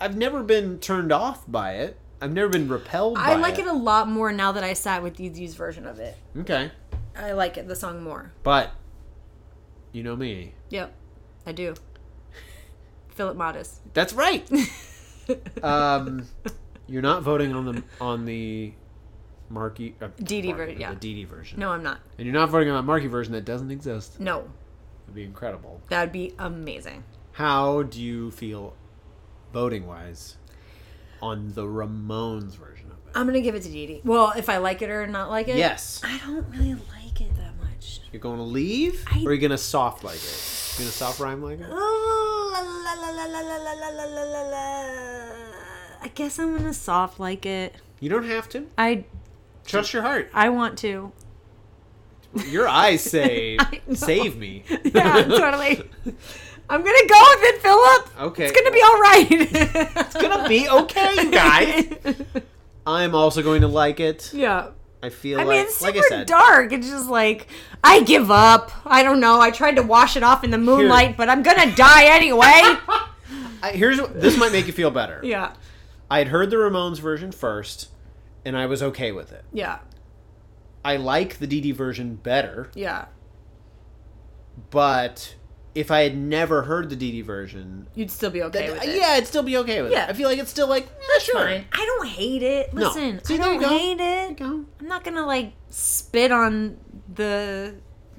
I've 0.00 0.16
never 0.16 0.42
been 0.42 0.78
turned 0.78 1.12
off 1.12 1.44
by 1.46 1.74
it. 1.74 1.98
I've 2.20 2.32
never 2.32 2.48
been 2.48 2.68
repelled 2.68 3.14
by 3.14 3.32
I 3.32 3.34
like 3.36 3.58
it 3.58 3.66
a 3.66 3.72
lot 3.72 4.08
more 4.08 4.30
now 4.32 4.52
that 4.52 4.62
I 4.62 4.74
sat 4.74 5.02
with 5.02 5.16
Dee's 5.16 5.54
version 5.54 5.86
of 5.86 5.98
it. 5.98 6.16
Okay. 6.38 6.70
I 7.16 7.32
like 7.32 7.56
it 7.56 7.66
the 7.66 7.76
song 7.76 8.02
more. 8.02 8.32
But 8.42 8.72
you 9.92 10.02
know 10.02 10.16
me. 10.16 10.52
Yep, 10.68 10.92
I 11.46 11.52
do. 11.52 11.74
Philip 13.08 13.36
Modest. 13.36 13.80
That's 13.94 14.12
right. 14.12 14.48
um 15.62 16.26
you're 16.86 17.02
not 17.02 17.22
voting 17.22 17.54
on 17.54 17.64
the 17.64 17.82
on 18.00 18.24
the 18.24 18.72
Marky 19.48 19.96
uh, 20.00 20.08
Marky, 20.18 20.52
version, 20.52 20.80
yeah. 20.80 20.90
The 20.90 20.96
Dee 20.96 21.24
version. 21.24 21.58
No, 21.58 21.70
I'm 21.70 21.82
not. 21.82 22.00
And 22.18 22.26
you're 22.26 22.34
not 22.34 22.50
voting 22.50 22.68
on 22.68 22.76
that 22.76 22.82
Marky 22.84 23.08
version 23.08 23.32
that 23.32 23.44
doesn't 23.44 23.70
exist. 23.70 24.20
No, 24.20 24.48
It'd 25.06 25.14
be 25.14 25.24
incredible. 25.24 25.80
that 25.88 26.02
would 26.02 26.12
be 26.12 26.34
amazing. 26.38 27.04
How 27.32 27.82
do 27.82 28.00
you 28.00 28.30
feel 28.30 28.74
voting 29.52 29.86
wise 29.86 30.36
on 31.22 31.52
the 31.54 31.62
Ramones 31.62 32.56
version 32.56 32.86
of 32.86 32.98
it. 32.98 33.12
I'm 33.14 33.26
gonna 33.26 33.40
give 33.40 33.54
it 33.54 33.62
to 33.62 33.68
Dee 33.68 33.86
Dee. 33.86 34.00
Well, 34.04 34.32
if 34.36 34.48
I 34.48 34.58
like 34.58 34.82
it 34.82 34.90
or 34.90 35.06
not 35.06 35.30
like 35.30 35.48
it. 35.48 35.56
Yes. 35.56 36.00
I 36.04 36.18
don't 36.18 36.48
really 36.50 36.74
like 36.74 37.20
it 37.20 37.34
that 37.36 37.56
much. 37.60 38.00
You're 38.12 38.20
going 38.20 38.38
to 38.38 38.42
leave, 38.42 39.04
I... 39.10 39.22
or 39.24 39.30
are 39.30 39.34
you 39.34 39.40
gonna 39.40 39.58
soft 39.58 40.04
like 40.04 40.16
it? 40.16 40.74
You're 40.78 40.84
gonna 40.84 40.92
soft 40.92 41.20
rhyme 41.20 41.42
like 41.42 41.60
it. 41.60 41.66
I 46.02 46.10
guess 46.14 46.38
I'm 46.38 46.56
gonna 46.56 46.72
soft 46.74 47.20
like 47.20 47.44
it. 47.46 47.74
You 48.00 48.08
don't 48.08 48.24
have 48.24 48.48
to. 48.50 48.66
I 48.78 49.04
trust 49.66 49.92
your 49.92 50.02
heart. 50.02 50.30
I 50.32 50.48
want 50.48 50.78
to. 50.78 51.12
Your 52.46 52.68
eyes 52.68 53.02
say, 53.02 53.58
"Save 53.92 54.36
me." 54.36 54.64
Yeah, 54.84 55.24
totally. 55.24 55.82
I'm 56.70 56.82
gonna 56.84 57.06
go 57.08 57.20
with 57.34 57.42
it, 57.42 57.60
Philip. 57.62 58.20
Okay. 58.20 58.44
It's 58.46 58.58
gonna 58.58 58.70
be 58.70 58.82
all 58.82 59.00
right. 59.00 59.26
it's 60.06 60.14
gonna 60.14 60.48
be 60.48 60.68
okay, 60.68 61.14
you 61.16 61.30
guys. 61.30 62.16
I'm 62.86 63.14
also 63.14 63.42
going 63.42 63.60
to 63.62 63.68
like 63.68 64.00
it. 64.00 64.32
yeah. 64.32 64.68
I 65.02 65.08
feel 65.08 65.40
I 65.40 65.44
like, 65.44 65.56
mean, 65.56 65.64
it's 65.66 65.80
like 65.80 65.94
super 65.94 66.04
I 66.06 66.08
said, 66.08 66.26
dark. 66.26 66.72
It's 66.72 66.88
just 66.88 67.08
like 67.08 67.46
I 67.82 68.02
give 68.02 68.30
up. 68.30 68.70
I 68.84 69.02
don't 69.02 69.18
know. 69.18 69.40
I 69.40 69.50
tried 69.50 69.76
to 69.76 69.82
wash 69.82 70.14
it 70.16 70.22
off 70.22 70.44
in 70.44 70.50
the 70.50 70.58
moonlight, 70.58 71.16
but 71.16 71.28
I'm 71.30 71.42
gonna 71.42 71.74
die 71.74 72.04
anyway. 72.14 72.62
I, 73.62 73.72
here's 73.72 73.98
this 74.10 74.36
might 74.38 74.52
make 74.52 74.66
you 74.66 74.72
feel 74.72 74.90
better. 74.90 75.20
yeah. 75.24 75.54
I 76.10 76.18
had 76.18 76.28
heard 76.28 76.50
the 76.50 76.56
Ramones 76.56 76.98
version 77.00 77.30
first, 77.32 77.88
and 78.44 78.56
I 78.58 78.66
was 78.66 78.82
okay 78.82 79.10
with 79.12 79.32
it. 79.32 79.44
Yeah. 79.52 79.78
I 80.84 80.96
like 80.96 81.38
the 81.38 81.46
Dee 81.46 81.60
Dee 81.60 81.72
version 81.72 82.16
better, 82.16 82.70
Yeah. 82.74 83.06
but 84.70 85.34
if 85.74 85.90
I 85.90 86.00
had 86.00 86.16
never 86.16 86.62
heard 86.62 86.90
the 86.90 86.96
Dee 86.96 87.22
version, 87.22 87.86
You'd 87.94 88.10
still 88.10 88.30
be 88.30 88.42
okay 88.44 88.66
that- 88.68 88.72
with 88.80 88.84
it. 88.88 88.96
yeah, 88.98 89.08
I'd 89.10 89.26
still 89.26 89.42
be 89.44 89.56
okay 89.58 89.82
with 89.82 89.92
Yeah. 89.92 90.04
it. 90.06 90.10
I 90.10 90.12
feel 90.14 90.28
like 90.28 90.38
it's 90.38 90.50
still 90.50 90.66
like 90.68 90.86
yeah, 90.86 91.06
That's 91.14 91.24
sure. 91.24 91.34
fine. 91.36 91.64
I 91.72 91.84
don't 91.86 92.08
hate 92.08 92.42
it. 92.42 92.74
No. 92.74 92.88
Listen, 92.88 93.22
See, 93.24 93.34
I 93.34 93.38
don't 93.38 93.62
hate 93.62 94.00
it. 94.00 94.40
I'm 94.40 94.66
not 94.80 95.04
gonna 95.04 95.26
like 95.26 95.52
spit 95.68 96.32
on 96.32 96.76
the, 97.14 97.74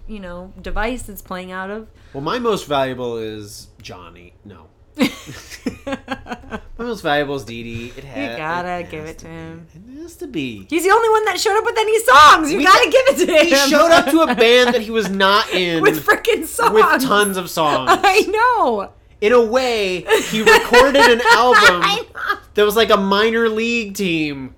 you 0.07 0.19
know, 0.19 0.53
device 0.61 1.09
it's 1.09 1.21
playing 1.21 1.51
out 1.51 1.69
of. 1.69 1.87
Well, 2.13 2.23
my 2.23 2.39
most 2.39 2.67
valuable 2.67 3.17
is 3.17 3.67
Johnny. 3.81 4.33
No, 4.45 4.67
my 4.97 6.59
most 6.77 7.01
valuable 7.01 7.35
is 7.35 7.45
Dee 7.45 7.63
Dee. 7.63 7.93
It 7.97 8.03
has, 8.03 8.31
You 8.31 8.37
gotta 8.37 8.79
it 8.79 8.89
give 8.89 9.05
it 9.05 9.17
to 9.19 9.25
be. 9.25 9.31
him. 9.31 9.67
It 9.97 10.01
has 10.01 10.15
to 10.17 10.27
be. 10.27 10.67
He's 10.69 10.83
the 10.83 10.91
only 10.91 11.09
one 11.09 11.25
that 11.25 11.39
showed 11.39 11.57
up 11.57 11.65
with 11.65 11.77
any 11.77 11.99
songs. 12.03 12.51
You 12.51 12.57
We- 12.59 12.63
gotta 12.65 12.89
give 12.89 13.07
it 13.07 13.25
to 13.25 13.31
him. 13.33 13.45
He 13.47 13.55
showed 13.69 13.91
up 13.91 14.05
to 14.11 14.21
a 14.21 14.35
band 14.35 14.73
that 14.73 14.81
he 14.81 14.91
was 14.91 15.09
not 15.09 15.49
in 15.51 15.81
with 15.81 16.05
freaking 16.05 16.45
songs. 16.45 16.73
with 16.73 17.01
tons 17.03 17.37
of 17.37 17.49
songs. 17.49 17.89
I 17.93 18.21
know. 18.21 18.91
In 19.21 19.33
a 19.33 19.41
way, 19.45 20.01
he 20.29 20.41
recorded 20.41 20.95
an 21.03 21.21
album 21.31 22.07
that 22.55 22.65
was 22.65 22.75
like 22.75 22.89
a 22.89 22.97
minor 22.97 23.49
league 23.49 23.93
team 23.95 24.55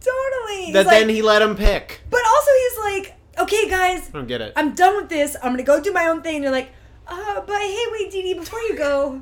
Totally. 0.00 0.66
He's 0.66 0.72
that 0.72 0.86
like- 0.86 1.00
then 1.00 1.08
he 1.10 1.20
let 1.20 1.42
him 1.42 1.56
pick. 1.56 2.00
But 2.08 2.20
also, 2.24 2.50
he's 2.62 2.78
like, 2.78 3.14
okay, 3.40 3.68
guys, 3.68 4.08
I 4.08 4.12
don't 4.12 4.26
get 4.28 4.40
it. 4.40 4.52
I'm 4.56 4.74
done 4.74 4.96
with 4.96 5.08
this. 5.10 5.36
I'm 5.42 5.52
gonna 5.52 5.64
go 5.64 5.80
do 5.82 5.92
my 5.92 6.06
own 6.06 6.22
thing. 6.22 6.36
And 6.36 6.44
they're 6.44 6.50
like, 6.52 6.70
uh, 7.08 7.40
but 7.42 7.60
hey, 7.60 7.84
wait, 7.92 8.10
Dee 8.12 8.22
Dee, 8.22 8.34
before 8.34 8.60
you 8.60 8.76
go, 8.76 9.20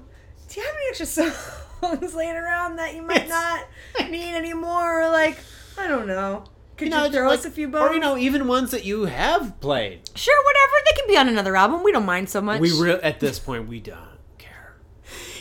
do 0.54 0.60
you 0.60 0.66
have 0.66 0.76
any 0.76 0.88
extra 0.90 1.06
songs 1.80 2.14
laying 2.14 2.36
around 2.36 2.76
that 2.76 2.94
you 2.94 3.02
might 3.02 3.28
not 3.28 3.66
need 4.10 4.34
anymore? 4.34 5.02
Or 5.02 5.10
like, 5.10 5.38
I 5.76 5.88
don't 5.88 6.06
know. 6.06 6.44
Could 6.76 6.86
you, 6.88 6.90
know, 6.90 7.10
throw 7.10 7.28
like- 7.28 7.40
us 7.40 7.44
a 7.44 7.50
few 7.50 7.68
bones? 7.68 7.90
Or 7.90 7.94
you 7.94 8.00
know, 8.00 8.16
even 8.16 8.46
ones 8.46 8.70
that 8.70 8.84
you 8.84 9.04
have 9.06 9.60
played. 9.60 10.00
sure, 10.14 10.44
whatever. 10.44 10.72
They 10.84 10.92
can 11.00 11.08
be 11.08 11.16
on 11.16 11.28
another 11.28 11.56
album. 11.56 11.82
We 11.82 11.92
don't 11.92 12.06
mind 12.06 12.28
so 12.28 12.40
much. 12.40 12.60
We 12.60 12.72
re- 12.72 13.00
at 13.02 13.20
this 13.20 13.38
point 13.38 13.68
we 13.68 13.80
don't 13.80 13.98
care. 14.38 14.76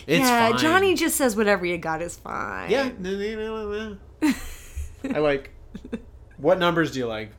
It's 0.07 0.19
yeah, 0.19 0.49
fine. 0.49 0.57
Johnny 0.59 0.95
just 0.95 1.15
says 1.15 1.35
whatever 1.35 1.65
you 1.65 1.77
got 1.77 2.01
is 2.01 2.17
fine. 2.17 2.69
Yeah. 2.71 2.89
I 5.13 5.19
like. 5.19 5.51
What 6.37 6.59
numbers 6.59 6.91
do 6.91 6.99
you 6.99 7.07
like? 7.07 7.31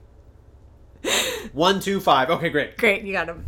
One, 1.52 1.80
two, 1.80 2.00
five. 2.00 2.30
Okay, 2.30 2.48
great. 2.50 2.76
Great, 2.78 3.02
you 3.04 3.12
got 3.12 3.28
him. 3.28 3.46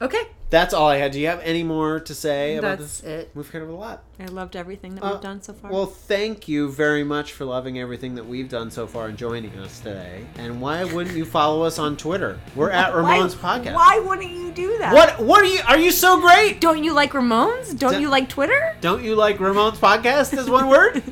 Okay, 0.00 0.28
That's 0.50 0.72
all 0.72 0.86
I 0.88 0.96
had. 0.98 1.10
Do 1.10 1.18
you 1.20 1.26
have 1.26 1.40
any 1.42 1.62
more 1.64 1.98
to 1.98 2.14
say 2.14 2.56
about 2.56 2.78
that's 2.78 3.00
this? 3.00 3.10
it. 3.24 3.30
We've 3.34 3.50
covered 3.50 3.68
a 3.68 3.74
lot. 3.74 4.04
I 4.20 4.26
loved 4.26 4.54
everything 4.54 4.94
that 4.94 5.02
Uh, 5.04 5.10
we've 5.12 5.20
done 5.20 5.42
so 5.42 5.52
far. 5.52 5.72
Well, 5.72 5.86
thank 5.86 6.46
you 6.48 6.70
very 6.70 7.02
much 7.02 7.32
for 7.32 7.44
loving 7.44 7.78
everything 7.80 8.14
that 8.14 8.24
we've 8.26 8.48
done 8.48 8.70
so 8.70 8.86
far 8.86 9.08
and 9.08 9.18
joining 9.18 9.58
us 9.58 9.80
today. 9.80 10.24
And 10.38 10.60
why 10.60 10.84
wouldn't 10.84 11.16
you 11.16 11.24
follow 11.24 11.64
us 11.64 11.78
on 11.80 11.96
Twitter? 11.96 12.38
We're 12.54 12.70
at 12.70 12.92
Ramones 12.92 13.34
why, 13.42 13.58
Podcast. 13.58 13.74
Why 13.74 13.98
wouldn't 13.98 14.30
you 14.30 14.52
do 14.52 14.78
that? 14.78 14.94
What? 14.94 15.20
What 15.20 15.42
are 15.42 15.46
you? 15.46 15.60
Are 15.66 15.78
you 15.78 15.90
so 15.90 16.20
great? 16.20 16.60
Don't 16.60 16.84
you 16.84 16.92
like 16.92 17.12
Ramones? 17.12 17.76
Don't 17.76 17.94
D- 17.94 18.00
you 18.00 18.08
like 18.08 18.28
Twitter? 18.28 18.76
Don't 18.80 19.02
you 19.02 19.16
like 19.16 19.38
Ramones 19.38 19.76
Podcast? 19.78 20.32
As 20.38 20.48
one 20.48 20.68
word. 20.68 21.02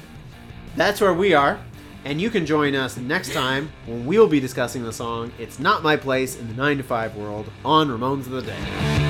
That's 0.76 1.00
where 1.00 1.12
we 1.12 1.34
are. 1.34 1.58
And 2.04 2.20
you 2.20 2.30
can 2.30 2.46
join 2.46 2.74
us 2.74 2.96
next 2.96 3.32
time 3.32 3.70
when 3.86 4.06
we'll 4.06 4.28
be 4.28 4.40
discussing 4.40 4.84
the 4.84 4.92
song 4.92 5.32
It's 5.38 5.58
Not 5.58 5.82
My 5.82 5.96
Place 5.96 6.38
in 6.38 6.48
the 6.48 6.54
9 6.54 6.78
to 6.78 6.82
5 6.82 7.16
World 7.16 7.50
on 7.64 7.88
Ramones 7.88 8.26
of 8.26 8.30
the 8.30 8.42
Day. 8.42 9.09